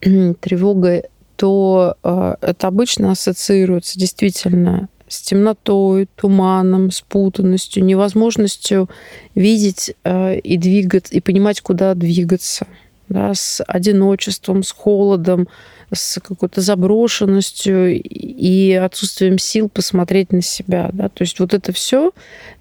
тревогой, 0.00 1.04
то 1.36 1.96
э, 2.02 2.34
это 2.42 2.66
обычно 2.68 3.12
ассоциируется 3.12 3.98
действительно 3.98 4.88
с 5.10 5.20
темнотой, 5.22 6.08
туманом, 6.14 6.90
с 6.90 7.00
путанностью, 7.00 7.84
невозможностью 7.84 8.88
видеть 9.34 9.94
э, 10.04 10.38
и 10.38 10.56
двигаться, 10.56 11.12
и 11.12 11.20
понимать, 11.20 11.60
куда 11.60 11.94
двигаться, 11.94 12.66
да, 13.08 13.34
с 13.34 13.62
одиночеством, 13.66 14.62
с 14.62 14.70
холодом, 14.70 15.48
с 15.92 16.20
какой-то 16.20 16.60
заброшенностью 16.60 18.00
и 18.02 18.72
отсутствием 18.72 19.38
сил 19.38 19.68
посмотреть 19.68 20.32
на 20.32 20.42
себя. 20.42 20.90
Да? 20.92 21.08
То 21.08 21.22
есть 21.22 21.40
вот 21.40 21.54
это 21.54 21.72
все, 21.72 22.12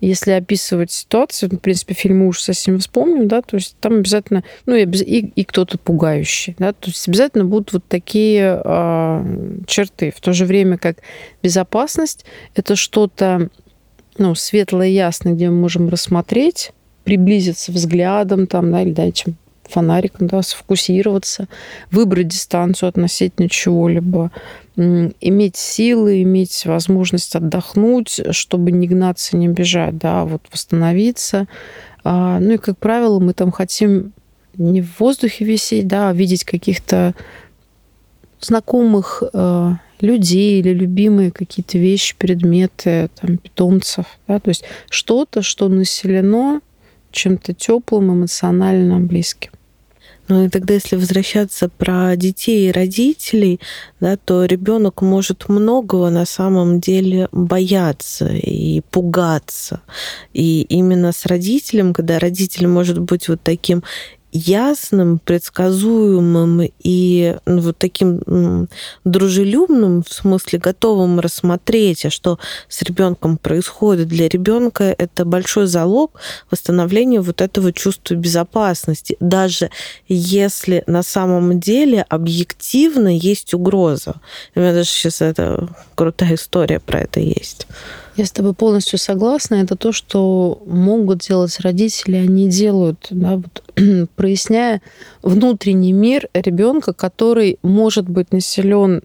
если 0.01 0.31
описывать 0.31 0.91
ситуацию, 0.91 1.49
в 1.49 1.57
принципе, 1.57 1.93
фильм 1.93 2.23
ужаса, 2.23 2.51
если 2.51 2.71
мы 2.71 2.79
вспомним, 2.79 3.27
да, 3.27 3.41
то 3.41 3.57
есть 3.57 3.75
там 3.79 3.97
обязательно, 3.97 4.43
ну 4.65 4.75
и, 4.75 4.85
и, 4.85 5.27
и 5.35 5.43
кто-то 5.43 5.77
пугающий, 5.77 6.55
да, 6.57 6.73
то 6.73 6.89
есть 6.89 7.07
обязательно 7.07 7.45
будут 7.45 7.73
вот 7.73 7.83
такие 7.87 8.61
э, 8.63 9.59
черты. 9.67 10.11
В 10.15 10.21
то 10.21 10.33
же 10.33 10.45
время 10.45 10.77
как 10.77 10.97
безопасность– 11.43 12.25
это 12.55 12.75
что-то 12.75 13.49
ну, 14.17 14.35
светлое, 14.35 14.89
ясное, 14.89 15.33
где 15.33 15.49
мы 15.49 15.55
можем 15.55 15.89
рассмотреть, 15.89 16.71
приблизиться 17.03 17.71
взглядом 17.71 18.47
там, 18.47 18.71
да, 18.71 18.81
или 18.81 18.91
да, 18.91 19.11
чем 19.11 19.35
фонариком, 19.69 20.27
да, 20.27 20.41
сфокусироваться, 20.41 21.47
выбрать 21.91 22.27
дистанцию 22.27 22.89
относительно 22.89 23.49
чего-либо, 23.49 24.31
иметь 24.75 25.57
силы, 25.57 26.21
иметь 26.21 26.65
возможность 26.65 27.35
отдохнуть, 27.35 28.21
чтобы 28.31 28.71
не 28.71 28.87
гнаться, 28.87 29.37
не 29.37 29.47
бежать, 29.47 29.97
да, 29.97 30.21
а 30.21 30.25
вот 30.25 30.41
восстановиться. 30.51 31.47
А, 32.03 32.39
ну 32.39 32.53
и, 32.53 32.57
как 32.57 32.77
правило, 32.77 33.19
мы 33.19 33.33
там 33.33 33.51
хотим 33.51 34.13
не 34.55 34.81
в 34.81 34.99
воздухе 34.99 35.45
висеть, 35.45 35.87
да, 35.87 36.09
а 36.09 36.13
видеть 36.13 36.43
каких-то 36.43 37.13
знакомых 38.39 39.23
э, 39.33 39.71
людей 40.01 40.59
или 40.59 40.73
любимые 40.73 41.31
какие-то 41.31 41.77
вещи, 41.77 42.15
предметы, 42.17 43.09
там, 43.19 43.37
питомцев. 43.37 44.05
Да? 44.27 44.39
То 44.39 44.49
есть 44.49 44.63
что-то, 44.89 45.41
что 45.41 45.67
населено 45.67 46.61
чем-то 47.11 47.53
теплым, 47.53 48.13
эмоционально 48.13 48.99
близким. 48.99 49.51
Ну 50.29 50.45
и 50.45 50.49
тогда, 50.49 50.75
если 50.75 50.95
возвращаться 50.95 51.69
про 51.69 52.15
детей 52.15 52.69
и 52.69 52.71
родителей, 52.71 53.59
да, 53.99 54.15
то 54.15 54.45
ребенок 54.45 55.01
может 55.01 55.49
многого 55.49 56.11
на 56.11 56.25
самом 56.25 56.79
деле 56.79 57.27
бояться 57.31 58.27
и 58.27 58.81
пугаться. 58.91 59.81
И 60.33 60.61
именно 60.61 61.13
с 61.13 61.25
родителем, 61.25 61.93
когда 61.95 62.19
родитель 62.19 62.67
может 62.67 62.99
быть 62.99 63.27
вот 63.27 63.41
таким 63.41 63.83
ясным, 64.31 65.19
предсказуемым 65.19 66.69
и 66.83 67.35
ну, 67.45 67.61
вот 67.61 67.77
таким 67.77 68.67
дружелюбным, 69.03 70.03
в 70.03 70.13
смысле 70.13 70.59
готовым 70.59 71.19
рассмотреть, 71.19 72.05
а 72.05 72.09
что 72.09 72.39
с 72.67 72.81
ребенком 72.81 73.37
происходит. 73.37 74.07
Для 74.07 74.27
ребенка 74.27 74.83
это 74.97 75.25
большой 75.25 75.67
залог 75.67 76.19
восстановления 76.51 77.21
вот 77.21 77.41
этого 77.41 77.73
чувства 77.73 78.15
безопасности, 78.15 79.17
даже 79.19 79.69
если 80.07 80.83
на 80.87 81.03
самом 81.03 81.59
деле 81.59 82.05
объективно 82.09 83.15
есть 83.15 83.53
угроза. 83.53 84.15
У 84.55 84.59
меня 84.59 84.73
даже 84.73 84.89
сейчас 84.89 85.21
это 85.21 85.69
крутая 85.95 86.35
история 86.35 86.79
про 86.79 87.01
это 87.01 87.19
есть. 87.19 87.67
Я 88.15 88.25
с 88.25 88.31
тобой 88.31 88.53
полностью 88.53 88.99
согласна. 88.99 89.55
Это 89.55 89.75
то, 89.75 89.91
что 89.91 90.61
могут 90.65 91.19
делать 91.19 91.59
родители, 91.59 92.17
они 92.17 92.49
делают, 92.49 93.07
да, 93.11 93.37
вот, 93.37 93.63
проясняя 94.15 94.81
внутренний 95.21 95.93
мир 95.93 96.27
ребенка, 96.33 96.93
который 96.93 97.59
может 97.61 98.09
быть 98.09 98.31
населен 98.31 99.03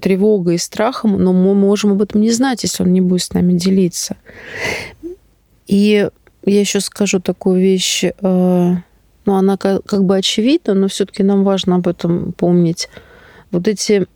тревогой 0.00 0.56
и 0.56 0.58
страхом, 0.58 1.22
но 1.22 1.32
мы 1.32 1.54
можем 1.54 1.92
об 1.92 2.02
этом 2.02 2.20
не 2.20 2.30
знать, 2.30 2.62
если 2.62 2.82
он 2.82 2.92
не 2.92 3.00
будет 3.00 3.22
с 3.22 3.32
нами 3.32 3.52
делиться. 3.54 4.16
И 5.66 6.08
я 6.44 6.60
еще 6.60 6.80
скажу 6.80 7.20
такую 7.20 7.60
вещь, 7.60 8.04
э, 8.04 8.10
ну, 8.20 9.34
она 9.34 9.56
как, 9.56 9.84
как 9.84 10.04
бы 10.04 10.16
очевидна, 10.16 10.74
но 10.74 10.88
все-таки 10.88 11.22
нам 11.22 11.44
важно 11.44 11.76
об 11.76 11.88
этом 11.88 12.32
помнить. 12.32 12.88
Вот 13.50 13.66
эти 13.68 14.06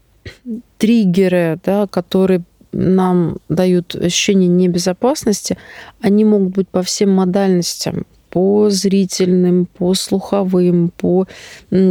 триггеры, 0.78 1.58
да, 1.64 1.86
которые 1.86 2.42
нам 2.72 3.38
дают 3.48 3.94
ощущение 3.94 4.48
небезопасности, 4.48 5.58
они 6.00 6.24
могут 6.24 6.54
быть 6.54 6.68
по 6.68 6.82
всем 6.82 7.10
модальностям, 7.10 8.06
по 8.30 8.70
зрительным, 8.70 9.66
по 9.66 9.92
слуховым, 9.94 10.92
по 10.96 11.26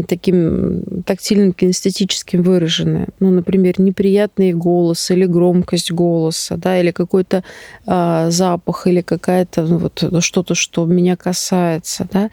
таким 0.07 1.03
тактильным, 1.05 1.53
кинестетическим 1.53 2.41
выражены. 2.41 3.07
Ну, 3.19 3.29
например, 3.29 3.79
неприятный 3.79 4.53
голос 4.53 5.11
или 5.11 5.25
громкость 5.25 5.91
голоса, 5.91 6.55
да, 6.57 6.79
или 6.79 6.91
какой-то 6.91 7.43
э, 7.85 8.27
запах, 8.31 8.87
или 8.87 9.01
какая-то 9.01 9.63
ну, 9.63 9.77
вот 9.77 10.23
что-то, 10.23 10.55
что 10.55 10.85
меня 10.85 11.17
касается, 11.17 12.07
да. 12.11 12.29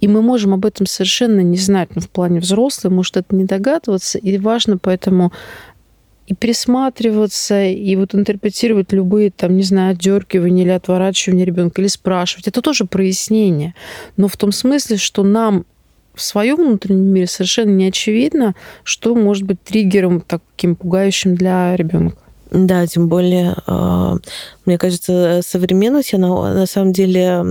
И 0.00 0.08
мы 0.08 0.20
можем 0.20 0.52
об 0.52 0.66
этом 0.66 0.86
совершенно 0.86 1.40
не 1.40 1.56
знать, 1.56 1.90
но 1.90 1.94
ну, 1.96 2.02
в 2.02 2.10
плане 2.10 2.40
взрослых 2.40 2.92
может 2.92 3.16
это 3.16 3.34
не 3.34 3.44
догадываться, 3.44 4.18
и 4.18 4.36
важно 4.36 4.76
поэтому 4.76 5.32
и 6.26 6.34
присматриваться, 6.34 7.64
и 7.64 7.96
вот 7.96 8.14
интерпретировать 8.14 8.92
любые, 8.92 9.30
там, 9.30 9.56
не 9.56 9.62
знаю, 9.62 9.92
отдергивания 9.92 10.64
или 10.64 10.70
отворачивания 10.70 11.44
ребенка, 11.44 11.82
или 11.82 11.88
спрашивать. 11.88 12.48
Это 12.48 12.62
тоже 12.62 12.86
прояснение. 12.86 13.74
Но 14.16 14.28
в 14.28 14.36
том 14.36 14.52
смысле, 14.52 14.96
что 14.96 15.22
нам 15.22 15.66
в 16.14 16.22
своем 16.22 16.56
внутреннем 16.56 17.12
мире 17.12 17.26
совершенно 17.26 17.70
не 17.70 17.86
очевидно, 17.86 18.54
что 18.84 19.14
может 19.14 19.42
быть 19.44 19.62
триггером 19.62 20.20
таким 20.20 20.76
пугающим 20.76 21.34
для 21.34 21.76
ребенка. 21.76 22.18
Да, 22.50 22.86
тем 22.86 23.08
более, 23.08 23.56
а, 23.66 24.16
мне 24.66 24.78
кажется, 24.78 25.40
современность, 25.46 26.14
она 26.14 26.54
на 26.54 26.66
самом 26.66 26.92
деле 26.92 27.42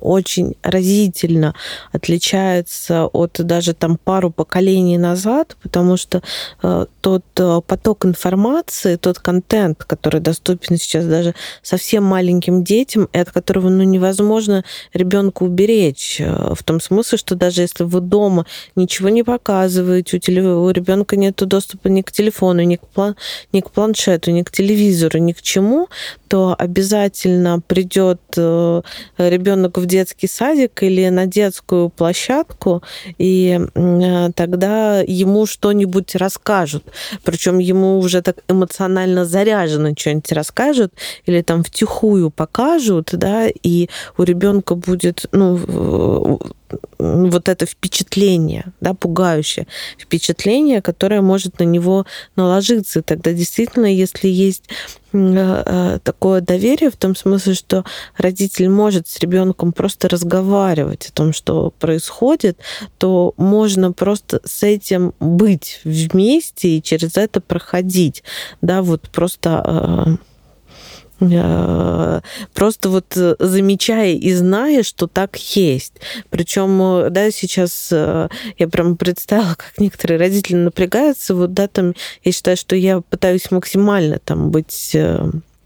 очень 0.00 0.56
разительно 0.62 1.54
отличается 1.92 3.06
от 3.06 3.40
даже 3.40 3.74
там 3.74 3.98
пару 3.98 4.30
поколений 4.30 4.98
назад, 4.98 5.56
потому 5.62 5.96
что 5.96 6.22
а, 6.62 6.86
тот 7.00 7.24
а, 7.38 7.60
поток 7.60 8.06
информации, 8.06 8.96
тот 8.96 9.18
контент, 9.18 9.84
который 9.84 10.20
доступен 10.20 10.76
сейчас 10.76 11.04
даже 11.04 11.34
совсем 11.62 12.04
маленьким 12.04 12.64
детям, 12.64 13.08
и 13.12 13.18
от 13.18 13.30
которого 13.30 13.68
ну, 13.68 13.82
невозможно 13.82 14.64
ребенка 14.92 15.42
уберечь. 15.42 16.20
В 16.20 16.62
том 16.64 16.80
смысле, 16.80 17.18
что 17.18 17.34
даже 17.34 17.62
если 17.62 17.84
вы 17.84 18.00
дома 18.00 18.46
ничего 18.76 19.08
не 19.08 19.22
показываете, 19.22 20.16
у, 20.16 20.20
теле... 20.20 20.42
у 20.42 20.70
ребенка 20.70 21.16
нет 21.16 21.36
доступа 21.36 21.88
ни 21.88 22.02
к 22.02 22.12
телефону, 22.12 22.62
ни 22.62 22.76
к, 22.76 22.86
план... 22.86 23.16
ни 23.52 23.60
к 23.60 23.70
планшету, 23.70 24.30
ни 24.30 24.42
к 24.42 24.50
телевизору, 24.50 25.18
ни 25.18 25.32
к 25.32 25.42
чему, 25.42 25.88
то 26.28 26.56
обязательно 26.62 27.60
придет 27.60 28.20
э, 28.36 28.82
ребенок 29.18 29.78
в 29.78 29.86
детский 29.86 30.28
садик 30.28 30.82
или 30.84 31.08
на 31.08 31.26
детскую 31.26 31.88
площадку, 31.88 32.82
и 33.18 33.60
э, 33.74 34.30
тогда 34.36 35.00
ему 35.00 35.46
что-нибудь 35.46 36.14
расскажут. 36.14 36.84
Причем 37.24 37.58
ему 37.58 37.98
уже 37.98 38.22
так 38.22 38.36
эмоционально 38.48 39.24
заряженно 39.24 39.92
что-нибудь 39.98 40.30
расскажут 40.30 40.92
или 41.26 41.42
там 41.42 41.64
втихую 41.64 42.30
покажут, 42.30 43.10
да, 43.12 43.48
и 43.48 43.88
у 44.16 44.22
ребенка 44.22 44.76
будет, 44.76 45.26
ну, 45.32 46.40
вот 46.98 47.48
это 47.48 47.66
впечатление, 47.66 48.66
да, 48.80 48.94
пугающее 48.94 49.66
впечатление, 49.98 50.82
которое 50.82 51.20
может 51.20 51.58
на 51.58 51.64
него 51.64 52.06
наложиться. 52.36 53.02
Тогда 53.02 53.32
действительно, 53.32 53.86
если 53.86 54.28
есть 54.28 54.64
э, 55.12 55.18
э, 55.18 55.98
такое 56.02 56.40
доверие 56.40 56.90
в 56.90 56.96
том 56.96 57.16
смысле, 57.16 57.54
что 57.54 57.84
родитель 58.16 58.68
может 58.68 59.08
с 59.08 59.18
ребенком 59.18 59.72
просто 59.72 60.08
разговаривать 60.08 61.08
о 61.08 61.12
том, 61.12 61.32
что 61.32 61.72
происходит, 61.78 62.58
то 62.98 63.34
можно 63.36 63.92
просто 63.92 64.40
с 64.44 64.62
этим 64.62 65.14
быть 65.18 65.80
вместе 65.84 66.76
и 66.76 66.82
через 66.82 67.16
это 67.16 67.40
проходить, 67.40 68.22
да, 68.60 68.82
вот 68.82 69.08
просто 69.10 69.62
Э, 69.64 70.16
просто 72.54 72.88
вот 72.88 73.16
э, 73.16 73.36
замечая 73.38 74.12
и 74.12 74.32
зная, 74.32 74.82
что 74.82 75.06
так 75.06 75.36
есть. 75.36 75.94
Причем, 76.30 76.80
э, 76.82 77.10
да, 77.10 77.30
сейчас 77.30 77.90
я 77.90 78.28
прям 78.70 78.96
представила, 78.96 79.54
как 79.54 79.72
некоторые 79.78 80.18
родители 80.18 80.56
напрягаются. 80.56 81.34
Вот, 81.34 81.52
да, 81.52 81.68
там, 81.68 81.94
я 82.24 82.32
считаю, 82.32 82.56
что 82.56 82.76
я 82.76 83.00
пытаюсь 83.00 83.50
максимально 83.50 84.18
там 84.18 84.50
быть 84.50 84.96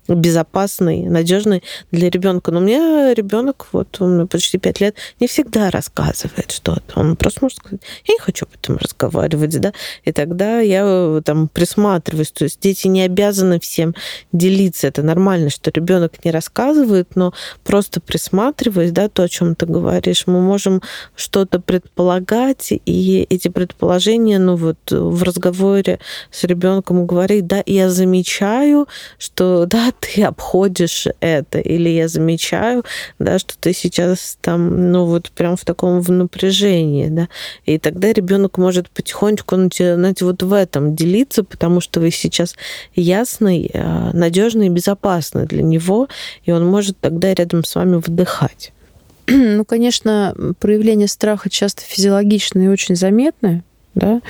безопасный, 0.08 1.02
надежный 1.02 1.62
для 1.90 2.10
ребенка. 2.10 2.50
Но 2.50 2.60
у 2.60 2.62
меня 2.62 3.14
ребенок, 3.14 3.68
вот 3.72 4.00
он 4.00 4.28
почти 4.28 4.58
пять 4.58 4.80
лет, 4.80 4.96
не 5.20 5.26
всегда 5.26 5.70
рассказывает 5.70 6.50
что-то. 6.50 7.00
Он 7.00 7.16
просто 7.16 7.40
может 7.42 7.58
сказать, 7.58 7.80
я 8.06 8.14
не 8.14 8.20
хочу 8.20 8.46
об 8.46 8.54
этом 8.54 8.76
разговаривать, 8.76 9.60
да, 9.60 9.72
и 10.04 10.12
тогда 10.12 10.60
я 10.60 10.82
э, 10.84 11.22
там 11.24 11.48
присматриваюсь. 11.48 12.30
То 12.30 12.44
есть 12.44 12.60
дети 12.60 12.86
не 12.88 13.02
обязаны 13.02 13.60
всем 13.60 13.94
делиться. 14.32 14.86
Это 14.86 15.02
нормально, 15.02 15.50
что 15.50 15.70
ребенок 15.70 16.24
не 16.24 16.30
рассказывает, 16.30 17.16
но 17.16 17.32
просто 17.64 18.00
присматриваясь, 18.00 18.92
да, 18.92 19.08
то, 19.08 19.24
о 19.24 19.28
чем 19.28 19.54
ты 19.54 19.66
говоришь, 19.66 20.26
мы 20.26 20.40
можем 20.40 20.82
что-то 21.14 21.60
предполагать, 21.60 22.68
и 22.70 23.26
эти 23.28 23.48
предположения, 23.48 24.38
ну 24.38 24.56
вот 24.56 24.78
в 24.90 25.22
разговоре 25.22 25.98
с 26.30 26.44
ребенком 26.44 27.06
говорить, 27.06 27.46
да, 27.46 27.62
я 27.66 27.90
замечаю, 27.90 28.86
что, 29.18 29.66
да, 29.70 29.92
ты 30.00 30.22
обходишь 30.22 31.06
это, 31.20 31.58
или 31.58 31.88
я 31.88 32.08
замечаю, 32.08 32.84
да, 33.18 33.38
что 33.38 33.56
ты 33.58 33.72
сейчас 33.72 34.38
там, 34.40 34.92
ну 34.92 35.04
вот 35.04 35.30
прям 35.30 35.56
в 35.56 35.64
таком 35.64 36.00
в 36.00 36.10
напряжении, 36.10 37.08
да, 37.08 37.28
и 37.64 37.78
тогда 37.78 38.12
ребенок 38.12 38.58
может 38.58 38.90
потихонечку, 38.90 39.56
знаете, 39.56 40.24
вот 40.24 40.42
в 40.42 40.52
этом 40.52 40.94
делиться, 40.94 41.44
потому 41.44 41.80
что 41.80 42.00
вы 42.00 42.10
сейчас 42.10 42.54
ясный, 42.94 43.70
а, 43.74 44.10
надежный 44.12 44.66
и 44.66 44.70
безопасный 44.70 45.46
для 45.46 45.62
него, 45.62 46.08
и 46.44 46.52
он 46.52 46.66
может 46.66 46.98
тогда 47.00 47.34
рядом 47.34 47.64
с 47.64 47.74
вами 47.74 47.96
вдыхать. 47.96 48.72
Ну, 49.28 49.64
конечно, 49.64 50.36
проявление 50.60 51.08
страха 51.08 51.50
часто 51.50 51.82
физиологичное 51.82 52.66
и 52.66 52.68
очень 52.68 52.94
заметное, 52.94 53.64
да, 53.94 54.20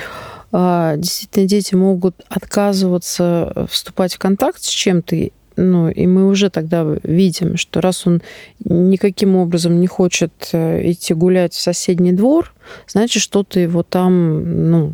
а, 0.51 0.95
действительно 0.95 1.47
дети 1.47 1.75
могут 1.75 2.25
отказываться 2.29 3.67
вступать 3.69 4.15
в 4.15 4.19
контакт 4.19 4.61
с 4.61 4.69
чем-то, 4.69 5.29
ну, 5.57 5.89
и 5.89 6.05
мы 6.05 6.27
уже 6.27 6.49
тогда 6.49 6.85
видим, 7.03 7.57
что 7.57 7.81
раз 7.81 8.07
он 8.07 8.21
никаким 8.63 9.35
образом 9.35 9.79
не 9.79 9.87
хочет 9.87 10.31
э, 10.53 10.91
идти 10.91 11.13
гулять 11.13 11.53
в 11.53 11.59
соседний 11.59 12.13
двор, 12.13 12.53
значит, 12.87 13.21
что-то 13.21 13.59
его 13.59 13.83
там, 13.83 14.69
ну, 14.69 14.93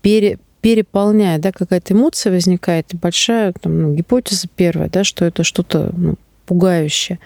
пере, 0.00 0.38
переполняет, 0.60 1.42
да, 1.42 1.52
какая-то 1.52 1.94
эмоция 1.94 2.32
возникает, 2.32 2.92
и 2.92 2.96
большая 2.96 3.52
там, 3.52 3.80
ну, 3.80 3.94
гипотеза 3.94 4.48
первая, 4.54 4.88
да, 4.88 5.04
что 5.04 5.24
это 5.24 5.44
что-то 5.44 5.92
ну, 5.96 6.16
пугающее. 6.46 7.18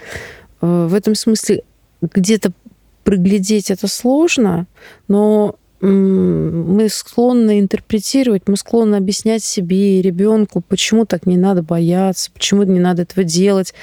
Э, 0.61 0.87
в 0.91 0.95
этом 0.95 1.15
смысле 1.15 1.63
где-то 2.03 2.53
проглядеть 3.05 3.71
это 3.71 3.87
сложно, 3.87 4.67
но 5.09 5.57
мы 5.85 6.89
склонны 6.89 7.61
интерпретировать, 7.61 8.43
мы 8.47 8.57
склонны 8.57 8.97
объяснять 8.97 9.45
себе 9.45 9.99
и 9.99 10.03
ребенку, 10.03 10.61
почему 10.61 11.05
так 11.05 11.27
не 11.27 11.37
надо 11.37 11.63
бояться, 11.63 12.31
почему 12.33 12.63
не 12.63 12.81
надо 12.81 13.03
этого 13.03 13.25
делать. 13.25 13.75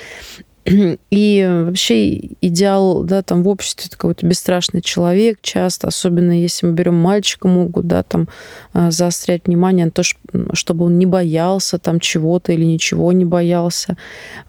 И 0.65 1.47
вообще 1.49 2.17
идеал, 2.41 3.03
да, 3.03 3.23
там 3.23 3.41
в 3.41 3.47
обществе 3.47 3.87
это 3.87 3.97
какой-то 3.97 4.27
бесстрашный 4.27 4.81
человек 4.81 5.39
часто, 5.41 5.87
особенно 5.87 6.39
если 6.39 6.67
мы 6.67 6.73
берем 6.73 6.95
мальчика, 6.95 7.47
могут, 7.47 7.87
да, 7.87 8.03
там 8.03 8.29
а, 8.73 8.91
заострять 8.91 9.47
внимание 9.47 9.85
на 9.85 9.91
то, 9.91 10.03
чтобы 10.53 10.85
он 10.85 10.99
не 10.99 11.07
боялся 11.07 11.79
там 11.79 11.99
чего-то 11.99 12.51
или 12.51 12.63
ничего 12.63 13.11
не 13.11 13.25
боялся. 13.25 13.97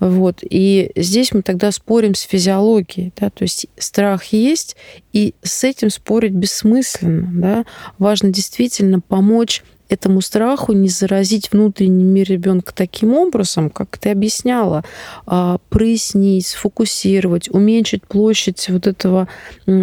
Вот. 0.00 0.40
И 0.42 0.90
здесь 0.96 1.32
мы 1.32 1.40
тогда 1.40 1.72
спорим 1.72 2.14
с 2.14 2.20
физиологией, 2.20 3.12
да, 3.18 3.30
то 3.30 3.42
есть 3.42 3.66
страх 3.78 4.24
есть, 4.26 4.76
и 5.14 5.34
с 5.42 5.64
этим 5.64 5.88
спорить 5.88 6.32
бессмысленно, 6.32 7.28
да. 7.32 7.64
Важно 7.98 8.28
действительно 8.28 9.00
помочь 9.00 9.62
этому 9.92 10.20
страху 10.20 10.72
не 10.72 10.88
заразить 10.88 11.52
внутренний 11.52 12.04
мир 12.04 12.28
ребенка 12.28 12.72
таким 12.74 13.14
образом, 13.14 13.70
как 13.70 13.98
ты 13.98 14.10
объясняла, 14.10 14.84
а, 15.26 15.58
прояснить, 15.68 16.46
сфокусировать, 16.46 17.48
уменьшить 17.50 18.06
площадь 18.06 18.68
вот 18.70 18.86
этого 18.86 19.28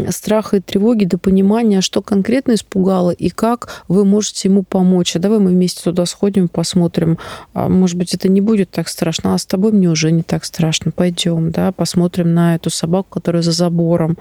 страха 0.10 0.58
и 0.58 0.62
тревоги 0.62 1.06
до 1.06 1.17
понимания, 1.17 1.82
что 1.82 2.02
конкретно 2.02 2.54
испугало 2.54 3.12
и 3.12 3.30
как 3.30 3.84
вы 3.88 4.06
можете 4.06 4.50
ему 4.50 4.63
помочь. 4.63 5.15
А 5.15 5.19
давай 5.19 5.39
мы 5.39 5.52
вместе 5.52 5.84
туда 5.84 6.06
сходим, 6.06 6.48
посмотрим. 6.48 7.17
А, 7.54 7.69
может 7.69 7.98
быть, 7.98 8.13
это 8.13 8.30
не 8.30 8.41
будет 8.41 8.72
так 8.72 8.88
страшно, 8.88 9.34
а 9.34 9.38
с 9.38 9.45
тобой 9.45 9.72
мне 9.72 9.89
уже 9.89 10.12
не 10.12 10.24
так 10.24 10.45
страшно. 10.45 10.91
Пойдем, 10.91 11.52
да, 11.52 11.72
посмотрим 11.72 12.34
на 12.34 12.56
эту 12.56 12.69
собаку, 12.69 13.10
которая 13.10 13.41
за 13.41 13.52
забором. 13.52 14.17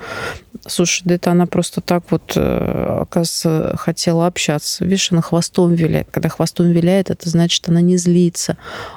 Слушай, 0.66 1.02
да 1.04 1.14
это 1.14 1.30
она 1.30 1.46
просто 1.46 1.80
так 1.80 2.04
вот, 2.10 2.32
э, 2.34 2.98
оказывается, 3.00 3.74
хотела 3.76 4.26
общаться. 4.26 4.84
Видишь, 4.84 5.12
она 5.12 5.22
хвостом 5.22 5.74
виляет. 5.78 6.08
Когда 6.10 6.28
хвостом 6.28 6.70
виляет, 6.70 7.10
это 7.10 7.28
значит, 7.28 7.68
она 7.68 7.80
не 7.80 7.96
злится. 7.96 8.56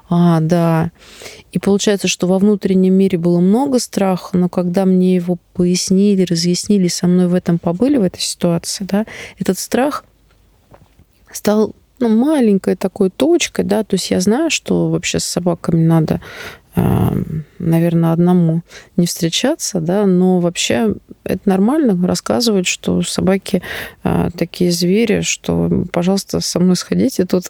А, 0.10 0.40
да. 0.42 0.92
И 1.52 1.60
получается, 1.60 2.08
что 2.08 2.28
во 2.28 2.40
внутреннем 2.40 2.94
мире 2.94 3.18
было 3.18 3.40
много 3.40 3.80
страха, 3.80 4.38
но 4.38 4.50
когда 4.50 4.86
мне 4.86 5.16
его 5.16 5.38
пояснили, 5.54 6.24
разъяснили, 6.24 6.88
со 6.88 7.08
мной 7.08 7.28
в 7.28 7.34
этом 7.34 7.60
побыли, 7.60 7.98
в 7.98 8.04
этой 8.04 8.22
ситуации, 8.22 8.84
да, 8.84 9.06
этот 9.38 9.58
страх 9.60 10.04
стал 11.32 11.74
ну, 12.00 12.10
маленькой 12.10 12.76
такой 12.76 13.10
точкой, 13.10 13.64
да, 13.64 13.84
то 13.84 13.96
есть 13.96 14.12
я 14.12 14.20
знаю, 14.20 14.50
что 14.50 14.90
вообще 14.90 15.20
с 15.20 15.24
собаками 15.24 15.84
надо 15.84 16.20
наверное, 16.76 18.14
одному 18.14 18.62
не 18.98 19.06
встречаться, 19.06 19.80
да, 19.80 20.06
но 20.06 20.40
вообще 20.40 20.96
это 21.24 21.50
нормально 21.50 22.08
рассказывать, 22.08 22.68
что 22.68 23.02
собаки 23.02 23.62
а, 24.04 24.30
такие 24.32 24.72
звери, 24.72 25.22
что, 25.22 25.86
пожалуйста, 25.92 26.40
со 26.40 26.60
мной 26.60 26.76
сходите 26.76 27.26
тут. 27.26 27.46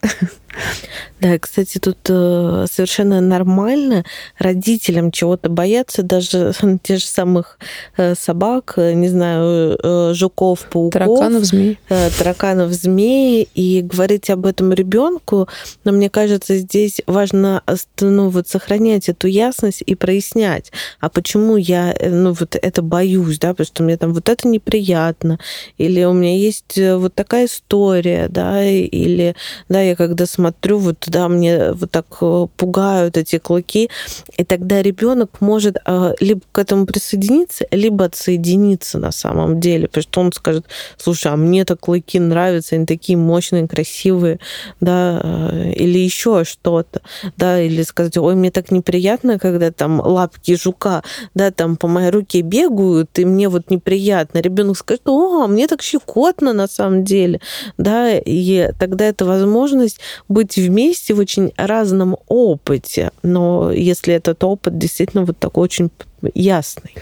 Да, 1.22 1.38
кстати, 1.40 1.78
тут 1.78 1.98
э, 2.10 2.66
совершенно 2.70 3.22
нормально 3.22 4.04
родителям 4.38 5.12
чего-то 5.12 5.50
бояться, 5.50 6.04
даже 6.04 6.52
тех 6.84 7.00
же 7.00 7.06
самых 7.06 7.58
э, 7.96 8.16
собак, 8.16 8.74
э, 8.76 8.94
не 8.94 9.08
знаю, 9.08 10.14
жуков, 10.14 10.68
пауков. 10.70 10.92
Тараканов, 10.92 11.46
змей. 11.46 11.80
Тараканов, 12.18 12.72
змей, 12.72 13.48
и 13.54 13.82
говорить 13.82 14.30
об 14.30 14.46
этом 14.46 14.74
ребенку, 14.74 15.48
но 15.84 15.92
мне 15.92 16.10
кажется, 16.10 16.58
здесь 16.58 17.02
важно 17.08 17.64
ну, 18.02 18.30
вот, 18.30 18.48
сохранять 18.48 19.08
эту 19.12 19.28
ясность 19.28 19.84
и 19.86 19.96
прояснять, 19.96 20.72
а 21.00 21.10
почему 21.10 21.58
я 21.58 21.96
ну, 22.02 22.34
вот 22.34 22.56
это 22.60 22.82
боюсь, 22.82 23.40
да, 23.40 23.50
потому 23.50 23.66
что 23.66 23.84
мне 23.84 23.98
там 23.98 24.14
вот 24.14 24.30
это 24.30 24.48
неприятно, 24.48 25.40
или 25.78 26.04
у 26.04 26.14
меня 26.14 26.36
есть 26.36 26.78
вот 26.78 27.14
такая 27.14 27.46
история, 27.46 28.28
да, 28.30 28.64
или, 28.64 29.36
да, 29.70 29.82
я 29.82 29.96
когда 29.96 30.26
смотрю 30.26 30.78
вот 30.78 30.98
да, 31.08 31.28
мне 31.28 31.72
вот 31.74 31.92
так 31.92 32.06
э, 32.22 32.48
пугают 32.58 33.18
эти 33.18 33.38
клыки, 33.38 33.90
и 34.38 34.44
тогда 34.44 34.82
ребенок 34.82 35.42
может 35.42 35.78
э, 35.86 36.14
либо 36.20 36.42
к 36.52 36.60
этому 36.60 36.86
присоединиться, 36.86 37.66
либо 37.72 38.06
отсоединиться 38.06 38.98
на 38.98 39.12
самом 39.12 39.60
деле, 39.60 39.88
потому 39.88 40.04
что 40.04 40.22
он 40.22 40.34
скажет, 40.34 40.66
слушай, 40.98 41.32
а 41.32 41.36
мне 41.36 41.66
так 41.66 41.80
клыки 41.80 42.20
нравятся, 42.20 42.76
они 42.76 42.86
такие 42.86 43.18
мощные, 43.18 43.68
красивые, 43.68 44.40
да, 44.80 45.22
э, 45.24 45.74
или 45.74 46.00
еще 46.00 46.44
что-то, 46.44 47.02
да, 47.38 47.62
или 47.62 47.82
сказать, 47.84 48.18
ой, 48.18 48.36
мне 48.36 48.52
так 48.52 48.72
неприятно, 48.72 49.01
когда 49.40 49.72
там 49.72 50.00
лапки 50.00 50.56
жука, 50.56 51.04
да, 51.34 51.52
там 51.52 51.78
по 51.78 51.88
моей 51.88 52.10
руке 52.10 52.42
бегают, 52.42 53.18
и 53.20 53.26
мне 53.26 53.50
вот 53.50 53.70
неприятно. 53.70 54.40
Ребенок 54.40 54.78
скажет, 54.78 55.08
о, 55.08 55.48
мне 55.48 55.68
так 55.68 55.82
щекотно 55.82 56.54
на 56.54 56.68
самом 56.68 57.04
деле, 57.04 57.42
да, 57.78 58.18
и 58.18 58.72
тогда 58.80 59.06
это 59.06 59.26
возможность 59.26 60.00
быть 60.28 60.56
вместе 60.58 61.14
в 61.14 61.20
очень 61.20 61.52
разном 61.58 62.18
опыте, 62.28 63.12
но 63.24 63.72
если 63.72 64.14
этот 64.14 64.44
опыт 64.44 64.78
действительно 64.78 65.26
вот 65.26 65.38
такой 65.38 65.64
очень 65.64 65.90
ясный. 66.34 66.96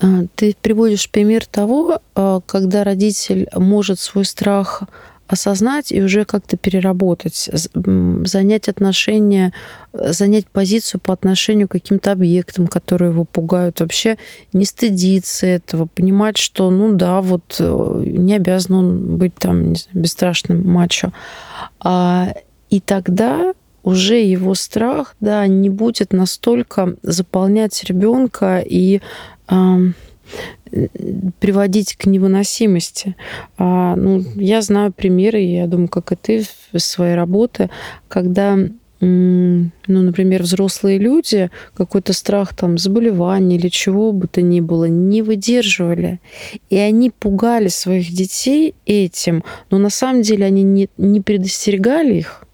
А, 0.00 0.24
ты 0.34 0.54
приводишь 0.60 1.10
пример 1.10 1.46
того, 1.46 2.00
а, 2.14 2.40
когда 2.44 2.84
родитель 2.84 3.48
может 3.54 3.98
свой 3.98 4.24
страх 4.24 4.82
осознать 5.28 5.92
и 5.92 6.02
уже 6.02 6.24
как-то 6.24 6.56
переработать, 6.56 7.50
занять 7.74 8.68
отношения, 8.68 9.52
занять 9.92 10.46
позицию 10.46 11.00
по 11.00 11.12
отношению 11.12 11.68
к 11.68 11.72
каким-то 11.72 12.12
объектам, 12.12 12.66
которые 12.66 13.10
его 13.10 13.24
пугают, 13.24 13.80
вообще 13.80 14.18
не 14.52 14.64
стыдиться 14.64 15.46
этого, 15.46 15.86
понимать, 15.86 16.36
что, 16.36 16.70
ну 16.70 16.94
да, 16.94 17.20
вот 17.20 17.56
э, 17.58 18.02
не 18.04 18.34
обязан 18.36 18.74
он 18.76 19.16
быть 19.16 19.34
там, 19.34 19.70
не 19.70 19.76
знаю, 19.76 20.02
бесстрашным 20.02 20.66
мачо. 20.68 21.12
А 21.80 22.34
и 22.70 22.80
тогда 22.80 23.54
уже 23.82 24.20
его 24.20 24.54
страх, 24.54 25.14
да, 25.20 25.46
не 25.46 25.70
будет 25.70 26.12
настолько 26.12 26.96
заполнять 27.02 27.84
ребенка 27.84 28.58
и 28.58 29.00
э, 29.48 29.76
приводить 31.38 31.96
к 31.96 32.06
невыносимости. 32.06 33.16
А, 33.58 33.96
ну, 33.96 34.22
я 34.34 34.62
знаю 34.62 34.92
примеры, 34.92 35.40
я 35.40 35.66
думаю, 35.66 35.88
как 35.88 36.12
и 36.12 36.16
ты 36.16 36.44
в 36.72 36.78
своей 36.78 37.14
работе, 37.14 37.70
когда 38.08 38.58
ну, 38.98 39.70
например, 39.86 40.42
взрослые 40.42 40.98
люди 40.98 41.50
какой-то 41.74 42.14
страх 42.14 42.54
там 42.54 42.78
заболевания 42.78 43.56
или 43.56 43.68
чего 43.68 44.10
бы 44.12 44.26
то 44.26 44.40
ни 44.40 44.60
было 44.60 44.86
не 44.86 45.20
выдерживали. 45.20 46.18
И 46.70 46.76
они 46.78 47.10
пугали 47.10 47.68
своих 47.68 48.10
детей 48.10 48.74
этим, 48.86 49.44
но 49.70 49.76
на 49.76 49.90
самом 49.90 50.22
деле 50.22 50.46
они 50.46 50.62
не, 50.62 50.88
не 50.96 51.20
предостерегали 51.20 52.14
их, 52.14 52.46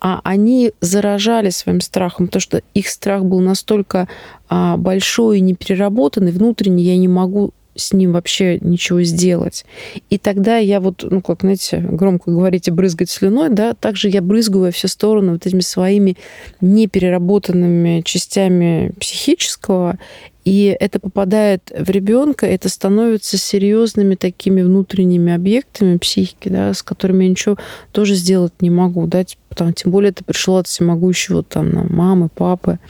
а 0.00 0.20
они 0.22 0.72
заражали 0.80 1.50
своим 1.50 1.80
страхом, 1.80 2.28
то 2.28 2.38
что 2.38 2.62
их 2.74 2.88
страх 2.88 3.24
был 3.24 3.40
настолько 3.40 4.08
а, 4.50 4.76
большой 4.76 5.38
и 5.38 5.40
непереработанный, 5.40 6.32
внутренний, 6.32 6.82
я 6.82 6.96
не 6.96 7.06
могу 7.06 7.52
с 7.76 7.92
ним 7.92 8.12
вообще 8.12 8.58
ничего 8.60 9.02
сделать. 9.02 9.64
И 10.10 10.18
тогда 10.18 10.58
я 10.58 10.80
вот, 10.80 11.06
ну, 11.08 11.22
как, 11.22 11.42
знаете, 11.42 11.78
громко 11.78 12.32
говорите, 12.32 12.72
брызгать 12.72 13.10
слюной, 13.10 13.48
да, 13.48 13.74
также 13.74 14.08
я 14.08 14.20
брызгаю 14.20 14.64
во 14.64 14.70
все 14.72 14.88
стороны 14.88 15.32
вот 15.32 15.46
этими 15.46 15.60
своими 15.60 16.16
непереработанными 16.60 18.02
частями 18.04 18.92
психического, 18.98 19.98
и 20.44 20.76
это 20.80 20.98
попадает 20.98 21.70
в 21.72 21.88
ребенка, 21.88 22.44
это 22.44 22.68
становится 22.68 23.38
серьезными 23.38 24.16
такими 24.16 24.62
внутренними 24.62 25.32
объектами 25.32 25.96
психики, 25.96 26.48
да, 26.48 26.74
с 26.74 26.82
которыми 26.82 27.22
я 27.22 27.30
ничего 27.30 27.56
тоже 27.92 28.16
сделать 28.16 28.54
не 28.60 28.70
могу, 28.70 29.06
да, 29.06 29.24
потому, 29.48 29.70
тем 29.72 29.92
более 29.92 30.10
это 30.10 30.24
пришло 30.24 30.56
от 30.56 30.66
всемогущего 30.66 31.44
там 31.44 31.70
на 31.70 31.84
мамы, 31.84 32.28
папы, 32.34 32.80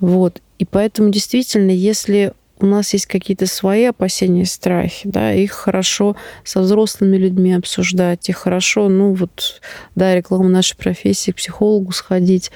вот. 0.00 0.40
И 0.58 0.64
поэтому 0.64 1.10
действительно, 1.10 1.70
если 1.70 2.32
у 2.58 2.66
нас 2.66 2.92
есть 2.94 3.06
какие-то 3.06 3.46
свои 3.46 3.84
опасения 3.84 4.42
и 4.42 4.46
страхи, 4.46 5.08
да, 5.08 5.32
их 5.32 5.52
хорошо 5.52 6.16
со 6.44 6.60
взрослыми 6.60 7.16
людьми 7.16 7.52
обсуждать, 7.52 8.28
их 8.28 8.38
хорошо, 8.38 8.88
ну 8.88 9.12
вот, 9.12 9.60
да, 9.94 10.14
реклама 10.14 10.48
нашей 10.48 10.76
профессии, 10.76 11.32
к 11.32 11.36
психологу 11.36 11.92
сходить, 11.92 12.50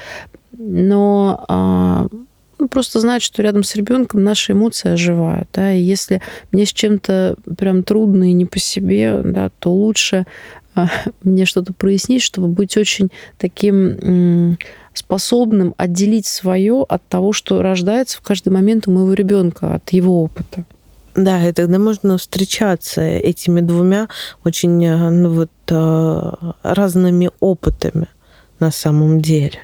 но 0.57 1.45
а, 1.49 2.07
ну, 2.59 2.69
просто 2.69 3.01
знать, 3.01 3.23
что 3.23 3.43
рядом 3.43 3.63
с 3.63 3.75
ребенком 3.75 4.25
наши 4.25 4.53
эмоции 4.53 4.93
оживают, 4.93 5.49
да, 5.53 5.73
и 5.73 5.83
если 5.83 6.23
мне 6.51 6.65
с 6.65 6.73
чем-то 6.73 7.37
прям 7.59 7.83
трудно 7.83 8.31
и 8.31 8.33
не 8.33 8.47
по 8.47 8.59
себе, 8.59 9.21
да, 9.23 9.51
то 9.59 9.73
лучше 9.73 10.27
а, 10.75 10.89
мне 11.23 11.45
что-то 11.45 11.75
прояснить, 11.75 12.23
чтобы 12.23 12.49
быть 12.49 12.77
очень 12.77 13.11
таким 13.37 14.57
способным 14.95 15.75
отделить 15.77 16.27
свое 16.27 16.85
от 16.89 17.07
того, 17.09 17.33
что 17.33 17.63
рождается 17.63 18.19
в 18.19 18.23
каждый 18.23 18.51
момент 18.51 18.89
у 18.89 18.91
моего 18.91 19.13
ребенка, 19.13 19.75
от 19.75 19.91
его 19.91 20.23
опыта. 20.23 20.65
Да, 21.15 21.49
и 21.49 21.53
тогда 21.53 21.79
можно 21.79 22.19
встречаться 22.19 23.03
этими 23.03 23.61
двумя 23.61 24.09
очень 24.45 24.85
э, 24.85 25.11
ну, 25.11 25.31
вот, 25.31 25.51
э, 25.69 26.53
разными 26.63 27.31
опытами 27.41 28.07
на 28.61 28.71
самом 28.71 29.21
деле. 29.21 29.61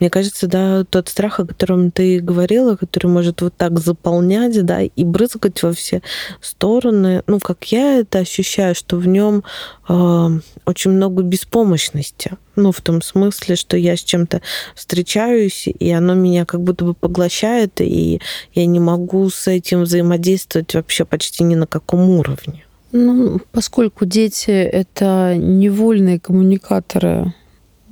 Мне 0.00 0.10
кажется, 0.10 0.46
да, 0.46 0.84
тот 0.84 1.08
страх, 1.08 1.40
о 1.40 1.46
котором 1.46 1.90
ты 1.90 2.20
говорила, 2.20 2.76
который 2.76 3.06
может 3.06 3.42
вот 3.42 3.54
так 3.56 3.78
заполнять, 3.78 4.64
да, 4.64 4.82
и 4.82 5.04
брызгать 5.04 5.62
во 5.62 5.72
все 5.72 6.02
стороны, 6.40 7.22
ну, 7.26 7.40
как 7.40 7.64
я 7.72 8.00
это 8.00 8.20
ощущаю, 8.20 8.74
что 8.74 8.96
в 8.96 9.06
нем 9.06 9.44
э, 9.88 10.28
очень 10.66 10.90
много 10.90 11.22
беспомощности. 11.22 12.32
Ну, 12.56 12.70
в 12.70 12.80
том 12.80 13.00
смысле, 13.00 13.56
что 13.56 13.76
я 13.76 13.96
с 13.96 14.00
чем-то 14.00 14.42
встречаюсь, 14.74 15.66
и 15.66 15.90
оно 15.90 16.14
меня 16.14 16.44
как 16.44 16.60
будто 16.60 16.84
бы 16.84 16.94
поглощает, 16.94 17.80
и 17.80 18.20
я 18.52 18.66
не 18.66 18.80
могу 18.80 19.30
с 19.30 19.46
этим 19.46 19.82
взаимодействовать 19.82 20.74
вообще 20.74 21.04
почти 21.04 21.44
ни 21.44 21.54
на 21.54 21.66
каком 21.66 22.10
уровне. 22.10 22.64
Ну, 22.92 23.40
поскольку 23.52 24.04
дети 24.04 24.50
это 24.50 25.34
невольные 25.34 26.20
коммуникаторы 26.20 27.32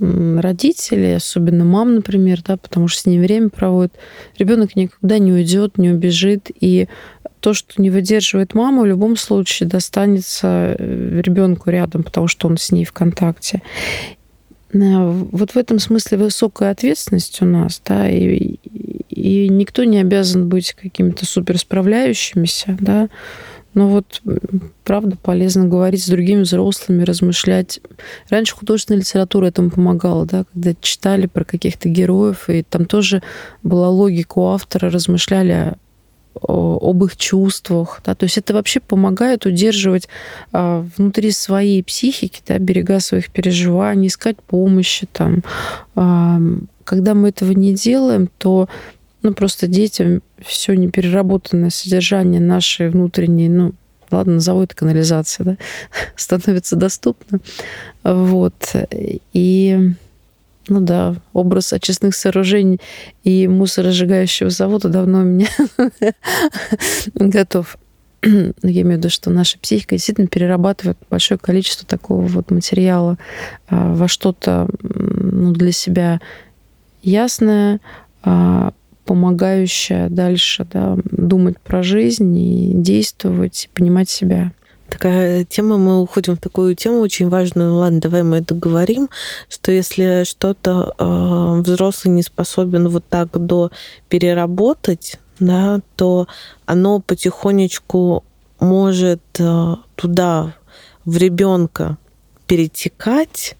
родители, 0.00 1.06
особенно 1.06 1.64
мам, 1.64 1.96
например, 1.96 2.40
да, 2.42 2.56
потому 2.56 2.88
что 2.88 3.02
с 3.02 3.06
ней 3.06 3.18
время 3.18 3.50
проводят, 3.50 3.92
ребенок 4.38 4.74
никогда 4.74 5.18
не 5.18 5.32
уйдет, 5.32 5.76
не 5.76 5.90
убежит, 5.90 6.50
и 6.58 6.88
то, 7.40 7.54
что 7.54 7.80
не 7.80 7.90
выдерживает 7.90 8.54
мама, 8.54 8.82
в 8.82 8.86
любом 8.86 9.16
случае 9.16 9.68
достанется 9.68 10.76
э, 10.78 11.20
ребенку 11.22 11.70
рядом, 11.70 12.02
потому 12.02 12.28
что 12.28 12.48
он 12.48 12.56
с 12.56 12.70
ней 12.72 12.84
в 12.84 12.92
контакте. 12.92 13.62
Э, 14.72 14.78
вот 15.32 15.52
в 15.52 15.56
этом 15.56 15.78
смысле 15.78 16.18
высокая 16.18 16.70
ответственность 16.70 17.40
у 17.42 17.44
нас, 17.44 17.82
да, 17.84 18.08
и, 18.08 18.56
и 19.08 19.48
никто 19.48 19.84
не 19.84 19.98
обязан 19.98 20.48
быть 20.48 20.72
какими-то 20.72 21.26
супер 21.26 21.58
справляющимися, 21.58 22.76
да, 22.80 23.08
но 23.74 23.88
вот, 23.88 24.22
правда, 24.84 25.16
полезно 25.16 25.66
говорить 25.66 26.04
с 26.04 26.08
другими 26.08 26.42
взрослыми, 26.42 27.04
размышлять. 27.04 27.80
Раньше 28.28 28.56
художественная 28.56 29.00
литература 29.00 29.46
этому 29.46 29.70
помогала, 29.70 30.26
да, 30.26 30.44
когда 30.52 30.74
читали 30.80 31.26
про 31.26 31.44
каких-то 31.44 31.88
героев, 31.88 32.48
и 32.48 32.62
там 32.62 32.86
тоже 32.86 33.22
была 33.62 33.88
логика 33.88 34.38
у 34.38 34.46
автора, 34.48 34.90
размышляли 34.90 35.74
об 36.42 37.04
их 37.04 37.16
чувствах. 37.16 38.00
Да? 38.04 38.14
То 38.14 38.24
есть 38.24 38.38
это 38.38 38.54
вообще 38.54 38.80
помогает 38.80 39.46
удерживать 39.46 40.08
а, 40.52 40.86
внутри 40.96 41.32
своей 41.32 41.82
психики 41.82 42.40
да, 42.46 42.58
берега 42.58 43.00
своих 43.00 43.30
переживаний, 43.30 44.08
искать 44.08 44.36
помощи. 44.42 45.06
Там. 45.12 45.42
А, 45.96 46.40
когда 46.84 47.14
мы 47.14 47.28
этого 47.28 47.52
не 47.52 47.74
делаем, 47.74 48.28
то 48.38 48.68
ну, 49.22 49.34
просто 49.34 49.66
детям 49.66 50.22
все 50.40 50.74
непереработанное 50.74 51.70
содержание 51.70 52.40
нашей 52.40 52.90
внутренней, 52.90 53.48
ну, 53.48 53.74
ладно, 54.10 54.34
назову 54.34 54.62
это 54.62 54.74
канализация, 54.74 55.44
да, 55.44 55.56
становится 56.16 56.76
доступно. 56.76 57.40
Вот. 58.02 58.74
И, 59.32 59.92
ну 60.68 60.80
да, 60.80 61.16
образ 61.32 61.72
очистных 61.72 62.14
сооружений 62.14 62.80
и 63.24 63.46
мусоросжигающего 63.48 64.50
завода 64.50 64.88
давно 64.88 65.20
у 65.20 65.24
меня 65.24 65.48
готов. 67.14 67.76
Я 68.22 68.52
имею 68.62 68.96
в 68.96 68.98
виду, 68.98 69.08
что 69.08 69.30
наша 69.30 69.58
психика 69.58 69.94
действительно 69.94 70.26
перерабатывает 70.26 70.98
большое 71.08 71.38
количество 71.38 71.86
такого 71.86 72.26
вот 72.26 72.50
материала 72.50 73.16
а, 73.68 73.94
во 73.94 74.08
что-то 74.08 74.68
ну, 74.82 75.52
для 75.52 75.72
себя 75.72 76.20
ясное, 77.02 77.80
а, 78.22 78.74
помогающая 79.10 80.08
дальше 80.08 80.64
да, 80.72 80.96
думать 81.10 81.58
про 81.58 81.82
жизнь 81.82 82.38
и 82.38 82.70
действовать, 82.74 83.64
и 83.64 83.76
понимать 83.76 84.08
себя. 84.08 84.52
Такая 84.88 85.44
тема, 85.44 85.78
мы 85.78 86.00
уходим 86.00 86.36
в 86.36 86.40
такую 86.40 86.76
тему 86.76 87.00
очень 87.00 87.28
важную. 87.28 87.74
Ладно, 87.74 88.00
давай 88.00 88.22
мы 88.22 88.36
это 88.36 88.54
говорим, 88.54 89.10
что 89.48 89.72
если 89.72 90.22
что-то 90.22 90.94
э, 90.96 91.60
взрослый 91.60 92.14
не 92.14 92.22
способен 92.22 92.88
вот 92.88 93.04
так 93.08 93.30
до 93.32 93.72
переработать, 94.08 95.18
да, 95.40 95.80
то 95.96 96.28
оно 96.64 97.00
потихонечку 97.00 98.22
может 98.60 99.22
э, 99.40 99.74
туда, 99.96 100.54
в 101.04 101.16
ребенка 101.16 101.98
перетекать, 102.46 103.56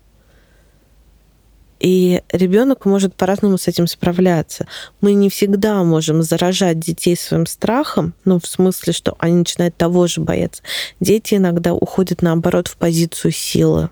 и 1.81 2.23
ребенок 2.31 2.85
может 2.85 3.15
по-разному 3.15 3.59
с 3.59 3.67
этим 3.67 3.87
справляться. 3.87 4.67
Мы 5.01 5.15
не 5.15 5.31
всегда 5.31 5.83
можем 5.83 6.23
заражать 6.23 6.79
детей 6.79 7.17
своим 7.17 7.47
страхом, 7.47 8.15
ну, 8.25 8.39
в 8.39 8.47
смысле, 8.47 8.93
что 8.93 9.17
они 9.19 9.37
начинают 9.37 9.77
того 9.77 10.07
же 10.07 10.21
бояться. 10.21 10.63
Дети 11.01 11.35
иногда 11.35 11.73
уходят, 11.73 12.23
наоборот, 12.23 12.69
в 12.69 12.77
позицию 12.77 13.33
силы 13.33 13.91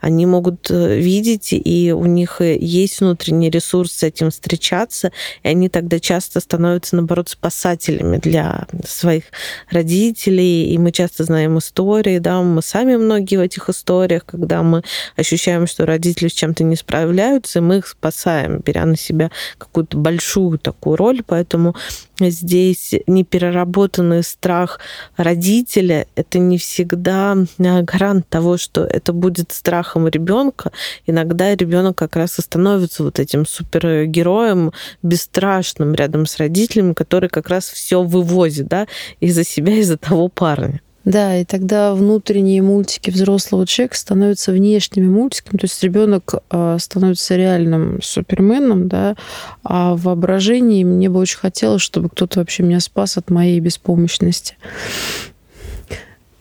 они 0.00 0.26
могут 0.26 0.70
э, 0.70 0.98
видеть, 0.98 1.52
и 1.52 1.92
у 1.92 2.06
них 2.06 2.40
э, 2.40 2.56
есть 2.58 3.00
внутренний 3.00 3.50
ресурс 3.50 3.92
с 3.92 4.02
этим 4.02 4.30
встречаться, 4.30 5.12
и 5.42 5.48
они 5.48 5.68
тогда 5.68 5.98
часто 6.00 6.40
становятся, 6.40 6.96
наоборот, 6.96 7.28
спасателями 7.28 8.18
для 8.18 8.66
своих 8.86 9.24
родителей, 9.70 10.72
и 10.72 10.78
мы 10.78 10.92
часто 10.92 11.24
знаем 11.24 11.58
истории, 11.58 12.18
да, 12.18 12.42
мы 12.42 12.62
сами 12.62 12.96
многие 12.96 13.36
в 13.36 13.40
этих 13.40 13.68
историях, 13.68 14.24
когда 14.24 14.62
мы 14.62 14.82
ощущаем, 15.16 15.66
что 15.66 15.86
родители 15.86 16.28
с 16.28 16.32
чем-то 16.32 16.64
не 16.64 16.76
справляются, 16.76 17.58
и 17.58 17.62
мы 17.62 17.78
их 17.78 17.86
спасаем, 17.86 18.60
беря 18.64 18.84
на 18.84 18.96
себя 18.96 19.30
какую-то 19.58 19.96
большую 19.96 20.58
такую 20.58 20.96
роль, 20.96 21.22
поэтому 21.26 21.74
здесь 22.20 22.94
непереработанный 23.06 24.22
страх 24.22 24.80
родителя— 25.16 26.06
это 26.16 26.38
не 26.38 26.58
всегда 26.58 27.36
э, 27.58 27.82
гарант 27.82 28.28
того, 28.28 28.56
что 28.56 28.84
это 28.84 29.12
будет 29.12 29.52
страхом 29.52 30.08
ребенка. 30.08 30.72
Иногда 31.06 31.54
ребенок 31.54 31.96
как 31.96 32.16
раз 32.16 32.38
и 32.38 32.42
становится 32.42 33.02
вот 33.02 33.18
этим 33.18 33.46
супергероем, 33.46 34.72
бесстрашным 35.02 35.94
рядом 35.94 36.26
с 36.26 36.36
родителями, 36.38 36.92
который 36.92 37.28
как 37.28 37.48
раз 37.48 37.68
все 37.68 38.02
вывозит, 38.02 38.68
да, 38.68 38.86
из-за 39.20 39.44
себя, 39.44 39.74
из-за 39.74 39.96
того 39.96 40.28
парня. 40.28 40.80
Да, 41.04 41.36
и 41.36 41.44
тогда 41.44 41.94
внутренние 41.94 42.60
мультики 42.60 43.10
взрослого 43.10 43.66
человека 43.66 43.96
становятся 43.96 44.52
внешними 44.52 45.08
мультиками, 45.08 45.58
то 45.58 45.64
есть 45.64 45.82
ребенок 45.82 46.34
а, 46.50 46.78
становится 46.78 47.36
реальным 47.36 48.02
суперменом, 48.02 48.88
да, 48.88 49.16
а 49.62 49.94
в 49.94 50.02
воображении 50.02 50.84
мне 50.84 51.08
бы 51.08 51.20
очень 51.20 51.38
хотелось, 51.38 51.82
чтобы 51.82 52.10
кто-то 52.10 52.40
вообще 52.40 52.62
меня 52.62 52.80
спас 52.80 53.16
от 53.16 53.30
моей 53.30 53.58
беспомощности. 53.60 54.56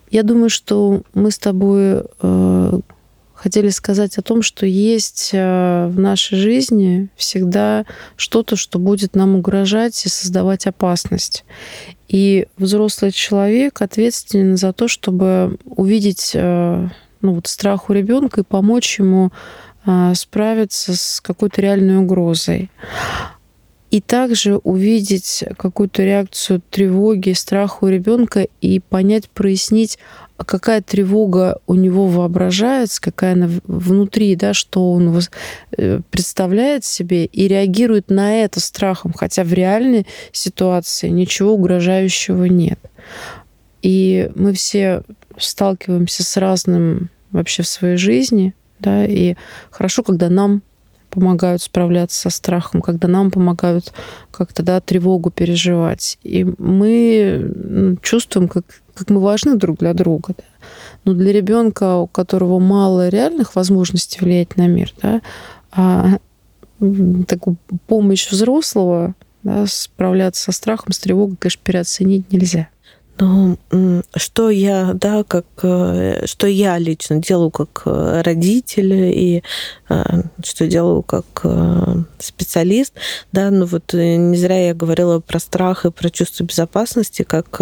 Я 0.09 0.23
думаю, 0.23 0.49
что 0.49 1.01
мы 1.13 1.31
с 1.31 1.37
тобой 1.37 2.03
э, 2.21 2.79
хотели 3.37 3.69
сказать 3.69 4.17
о 4.17 4.23
том, 4.23 4.41
что 4.41 4.65
есть 4.65 5.29
э, 5.31 5.87
в 5.87 5.99
нашей 5.99 6.37
жизни 6.37 7.09
всегда 7.15 7.85
что-то, 8.15 8.55
что 8.55 8.79
будет 8.79 9.15
нам 9.15 9.35
угрожать 9.35 10.05
и 10.05 10.09
создавать 10.09 10.65
опасность. 10.65 11.45
И 12.07 12.47
взрослый 12.57 13.11
человек 13.11 13.81
ответственен 13.81 14.57
за 14.57 14.73
то, 14.73 14.87
чтобы 14.87 15.57
увидеть 15.65 16.31
э, 16.33 16.89
ну, 17.21 17.33
вот 17.33 17.47
страх 17.47 17.89
у 17.89 17.93
ребенка 17.93 18.41
и 18.41 18.43
помочь 18.43 18.99
ему 18.99 19.31
а, 19.85 20.13
справиться 20.15 20.95
с 20.95 21.21
какой-то 21.21 21.61
реальной 21.61 21.97
угрозой. 21.97 22.69
И 23.89 24.01
также 24.01 24.57
увидеть 24.57 25.45
какую-то 25.57 26.03
реакцию 26.03 26.61
тревоги, 26.69 27.31
страха 27.31 27.85
у 27.85 27.87
ребенка 27.87 28.47
и 28.59 28.79
понять, 28.79 29.29
прояснить, 29.29 29.97
какая 30.45 30.81
тревога 30.81 31.59
у 31.67 31.75
него 31.75 32.07
воображается, 32.07 33.01
какая 33.01 33.33
она 33.33 33.49
внутри, 33.65 34.35
да, 34.35 34.53
что 34.53 34.91
он 34.91 35.19
э, 35.77 36.01
представляет 36.11 36.85
себе 36.85 37.25
и 37.25 37.47
реагирует 37.47 38.09
на 38.09 38.43
это 38.43 38.59
страхом, 38.59 39.13
хотя 39.13 39.43
в 39.43 39.53
реальной 39.53 40.05
ситуации 40.31 41.09
ничего 41.09 41.53
угрожающего 41.53 42.45
нет. 42.45 42.79
И 43.81 44.29
мы 44.35 44.53
все 44.53 45.03
сталкиваемся 45.37 46.23
с 46.23 46.37
разным 46.37 47.09
вообще 47.31 47.63
в 47.63 47.67
своей 47.67 47.97
жизни, 47.97 48.53
да, 48.79 49.05
и 49.05 49.35
хорошо, 49.71 50.03
когда 50.03 50.29
нам 50.29 50.61
помогают 51.09 51.61
справляться 51.61 52.19
со 52.21 52.29
страхом, 52.29 52.81
когда 52.81 53.07
нам 53.07 53.31
помогают 53.31 53.93
как-то 54.31 54.61
да, 54.61 54.81
тревогу 54.81 55.31
переживать. 55.31 56.17
И 56.23 56.45
мы 56.57 57.97
чувствуем, 58.01 58.47
как, 58.47 58.65
как 58.97 59.09
мы 59.09 59.19
важны 59.19 59.55
друг 59.55 59.79
для 59.79 59.93
друга. 59.93 60.33
Да. 60.37 60.43
Но 61.05 61.13
для 61.13 61.31
ребенка, 61.31 61.97
у 61.97 62.07
которого 62.07 62.59
мало 62.59 63.09
реальных 63.09 63.55
возможностей 63.55 64.19
влиять 64.21 64.57
на 64.57 64.67
мир, 64.67 64.93
да, 65.01 65.21
а 65.71 66.17
такую 67.27 67.57
помощь 67.87 68.29
взрослого 68.29 69.15
да, 69.43 69.65
справляться 69.67 70.43
со 70.43 70.51
страхом, 70.51 70.91
с 70.91 70.99
тревогой, 70.99 71.37
конечно, 71.37 71.61
переоценить 71.63 72.31
нельзя. 72.31 72.69
Ну, 73.19 73.57
что 74.15 74.51
я, 74.51 74.91
да, 74.93 75.23
как, 75.23 75.45
э, 75.63 76.27
что 76.27 76.45
я 76.45 76.77
лично 76.77 77.17
делаю 77.17 77.49
как 77.49 77.81
э, 77.85 78.21
родитель 78.21 78.93
и 78.93 79.43
э, 79.89 80.03
что 80.43 80.67
делаю 80.67 81.01
как 81.01 81.25
специалист, 82.19 82.93
да, 83.31 83.49
ну 83.49 83.65
вот 83.65 83.93
не 83.93 84.37
зря 84.37 84.67
я 84.67 84.73
говорила 84.73 85.19
про 85.19 85.39
страх 85.39 85.85
и 85.85 85.91
про 85.91 86.09
чувство 86.09 86.43
безопасности 86.43 87.23
как 87.23 87.59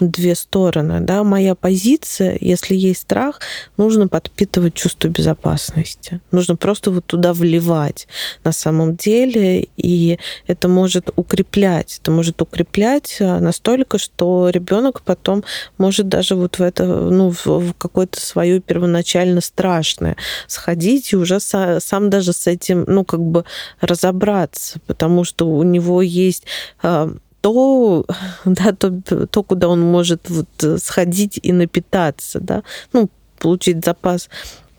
две 0.00 0.34
стороны, 0.34 1.00
да, 1.00 1.24
моя 1.24 1.54
позиция, 1.54 2.36
если 2.40 2.74
есть 2.74 3.02
страх, 3.02 3.40
нужно 3.76 4.08
подпитывать 4.08 4.74
чувство 4.74 5.08
безопасности, 5.08 6.20
нужно 6.30 6.56
просто 6.56 6.90
вот 6.90 7.06
туда 7.06 7.32
вливать 7.32 8.06
на 8.44 8.52
самом 8.52 8.96
деле, 8.96 9.68
и 9.76 10.18
это 10.46 10.68
может 10.68 11.10
укреплять, 11.16 11.98
это 12.00 12.10
может 12.10 12.40
укреплять 12.42 13.16
настолько, 13.20 13.98
что 13.98 14.43
ребенок 14.48 15.02
потом 15.02 15.44
может 15.78 16.08
даже 16.08 16.34
вот 16.34 16.58
в 16.58 16.62
это, 16.62 16.84
ну, 16.84 17.32
в, 17.44 17.72
какое-то 17.78 18.20
свое 18.20 18.60
первоначально 18.60 19.40
страшное 19.40 20.16
сходить 20.46 21.12
и 21.12 21.16
уже 21.16 21.40
са, 21.40 21.78
сам 21.80 22.10
даже 22.10 22.32
с 22.32 22.46
этим, 22.46 22.84
ну, 22.86 23.04
как 23.04 23.20
бы 23.20 23.44
разобраться, 23.80 24.80
потому 24.86 25.24
что 25.24 25.48
у 25.48 25.62
него 25.62 26.02
есть 26.02 26.44
а, 26.82 27.10
то, 27.40 28.06
да, 28.44 28.72
то, 28.72 28.90
то, 29.26 29.42
куда 29.42 29.68
он 29.68 29.80
может 29.80 30.30
вот 30.30 30.80
сходить 30.80 31.38
и 31.42 31.52
напитаться, 31.52 32.40
да, 32.40 32.62
ну, 32.92 33.10
получить 33.38 33.84
запас 33.84 34.30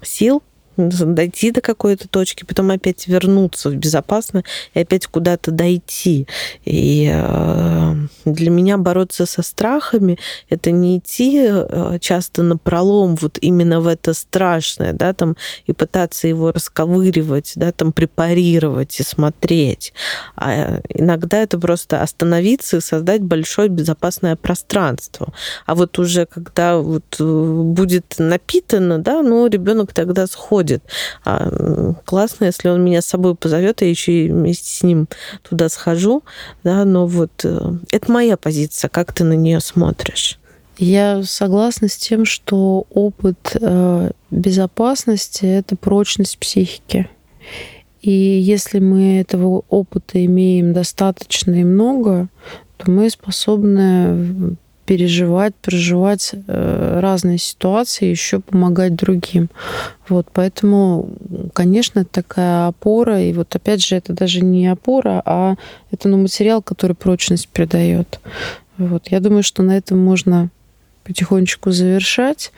сил, 0.01 0.41
дойти 0.77 1.51
до 1.51 1.61
какой-то 1.61 2.07
точки, 2.07 2.43
потом 2.43 2.71
опять 2.71 3.07
вернуться 3.07 3.69
в 3.69 3.75
безопасно 3.75 4.43
и 4.73 4.79
опять 4.79 5.07
куда-то 5.07 5.51
дойти. 5.51 6.27
И 6.65 7.09
э, 7.13 7.95
для 8.25 8.49
меня 8.49 8.77
бороться 8.77 9.25
со 9.25 9.41
страхами— 9.41 10.17
это 10.49 10.71
не 10.71 10.97
идти 10.97 11.45
э, 11.47 11.97
часто 12.01 12.43
на 12.43 12.57
пролом 12.57 13.15
вот 13.15 13.37
именно 13.39 13.79
в 13.79 13.87
это 13.87 14.13
страшное, 14.13 14.93
да, 14.93 15.13
там, 15.13 15.37
и 15.65 15.73
пытаться 15.73 16.27
его 16.27 16.51
расковыривать, 16.51 17.53
да, 17.55 17.71
там, 17.71 17.93
препарировать 17.93 18.99
и 18.99 19.03
смотреть. 19.03 19.93
А 20.35 20.81
иногда 20.89 21.41
это 21.41 21.59
просто 21.59 22.01
остановиться 22.01 22.77
и 22.77 22.81
создать 22.81 23.21
большое 23.21 23.69
безопасное 23.69 24.35
пространство. 24.35 25.33
А 25.65 25.75
вот 25.75 25.97
уже 25.99 26.25
когда 26.25 26.77
вот 26.77 27.17
э, 27.19 27.23
будет 27.23 28.15
напитано, 28.17 28.99
да, 28.99 29.21
ну, 29.21 29.47
ребенок 29.47 29.93
тогда 29.93 30.27
сходит 30.27 30.64
ходит. 30.65 30.83
А, 31.23 31.93
классно, 32.05 32.45
если 32.45 32.69
он 32.69 32.83
меня 32.83 33.01
с 33.01 33.05
собой 33.05 33.35
позовет, 33.35 33.81
я 33.81 33.89
еще 33.89 34.25
и 34.25 34.29
вместе 34.29 34.69
с 34.69 34.83
ним 34.83 35.07
туда 35.47 35.69
схожу. 35.69 36.23
Да, 36.63 36.85
но 36.85 37.05
вот 37.05 37.31
э, 37.43 37.59
это 37.91 38.11
моя 38.11 38.37
позиция. 38.37 38.89
Как 38.89 39.13
ты 39.13 39.23
на 39.23 39.33
нее 39.33 39.59
смотришь? 39.59 40.39
Я 40.77 41.23
согласна 41.23 41.87
с 41.87 41.95
тем, 41.95 42.25
что 42.25 42.85
опыт 42.89 43.55
э, 43.59 44.11
безопасности 44.31 45.45
это 45.45 45.75
прочность 45.75 46.37
психики. 46.37 47.09
И 48.01 48.11
если 48.11 48.79
мы 48.79 49.19
этого 49.19 49.63
опыта 49.69 50.23
имеем 50.25 50.73
достаточно 50.73 51.53
и 51.53 51.63
много, 51.63 52.27
то 52.77 52.91
мы 52.91 53.09
способны 53.09 54.57
переживать, 54.85 55.55
проживать 55.55 56.31
э, 56.33 56.99
разные 57.01 57.37
ситуации, 57.37 58.05
еще 58.05 58.39
помогать 58.39 58.95
другим. 58.95 59.49
Вот, 60.07 60.27
поэтому, 60.31 61.09
конечно, 61.53 62.05
такая 62.05 62.67
опора, 62.67 63.21
и 63.21 63.33
вот 63.33 63.55
опять 63.55 63.83
же, 63.83 63.95
это 63.95 64.13
даже 64.13 64.41
не 64.41 64.67
опора, 64.67 65.21
а 65.25 65.55
это 65.91 66.07
ну, 66.07 66.17
материал, 66.17 66.61
который 66.61 66.95
прочность 66.95 67.47
придает. 67.49 68.19
Вот, 68.77 69.07
я 69.07 69.19
думаю, 69.19 69.43
что 69.43 69.63
на 69.63 69.77
этом 69.77 69.99
можно 69.99 70.49
потихонечку 71.03 71.71
завершать. 71.71 72.51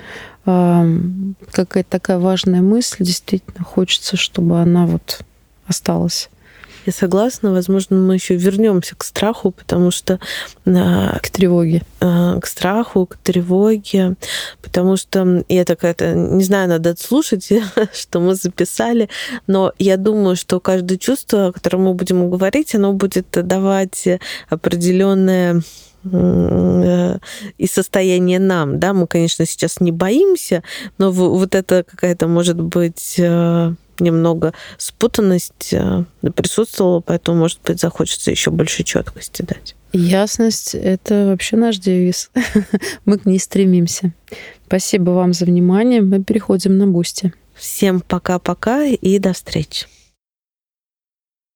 Какая-то 0.44 1.90
такая 1.90 2.18
важная 2.18 2.62
мысль, 2.62 3.04
действительно 3.04 3.63
хочется, 3.63 4.16
чтобы 4.18 4.60
она 4.62 4.86
вот 4.86 5.22
осталась. 5.68 6.30
Я 6.88 6.93
согласна. 6.93 7.52
Возможно, 7.52 7.97
мы 7.97 8.13
еще 8.13 8.38
вернемся 8.38 8.95
к 8.95 9.04
страху, 9.04 9.52
потому 9.52 9.91
что... 9.91 10.21
А, 10.65 11.19
к 11.19 11.30
тревоге. 11.30 11.82
А, 12.00 12.39
к 12.39 12.47
страху, 12.47 13.06
к 13.06 13.17
тревоге. 13.17 14.15
Потому 14.62 14.95
что 14.95 15.43
я 15.50 15.65
такая-то... 15.65 16.13
Не 16.13 16.45
знаю, 16.45 16.69
надо 16.69 16.95
слушать, 16.97 17.52
что 17.93 18.21
мы 18.21 18.36
записали, 18.36 19.10
но 19.47 19.73
я 19.80 19.97
думаю, 19.97 20.38
что 20.38 20.62
каждое 20.62 20.97
чувство, 20.97 21.47
о 21.47 21.52
котором 21.52 21.84
мы 21.84 21.93
будем 21.93 22.30
говорить, 22.30 22.73
оно 22.73 22.93
будет 22.93 23.28
давать 23.32 24.08
определенное 24.47 25.63
э, 26.06 27.17
и 27.58 27.67
состояние 27.67 28.39
нам, 28.39 28.80
да, 28.80 28.93
мы, 28.93 29.08
конечно, 29.08 29.45
сейчас 29.45 29.82
не 29.82 29.91
боимся, 29.91 30.63
но 30.97 31.12
вот 31.12 31.54
это 31.54 31.84
какая-то 31.84 32.30
может 32.30 32.62
быть 32.62 33.15
э, 33.17 33.73
немного 34.00 34.54
спутанность 34.78 35.74
э, 35.74 36.04
присутствовала, 36.36 37.00
поэтому, 37.00 37.40
может 37.40 37.60
быть, 37.64 37.80
захочется 37.80 38.32
еще 38.32 38.52
больше 38.52 38.84
четкости 38.84 39.42
дать. 39.42 39.76
Ясность— 39.94 40.74
это 40.76 41.28
вообще 41.28 41.56
наш 41.56 41.78
девиз. 41.78 42.30
Мы 43.06 43.18
к 43.18 43.26
ней 43.26 43.40
стремимся. 43.40 44.14
Спасибо 44.68 45.12
вам 45.12 45.34
за 45.34 45.46
внимание. 45.46 46.02
Мы 46.02 46.24
переходим 46.24 46.78
на 46.78 46.88
Бусти. 46.88 47.34
Всем 47.56 48.02
пока-пока 48.02 48.84
и 48.84 49.18
до 49.20 49.34
встречи. 49.34 49.88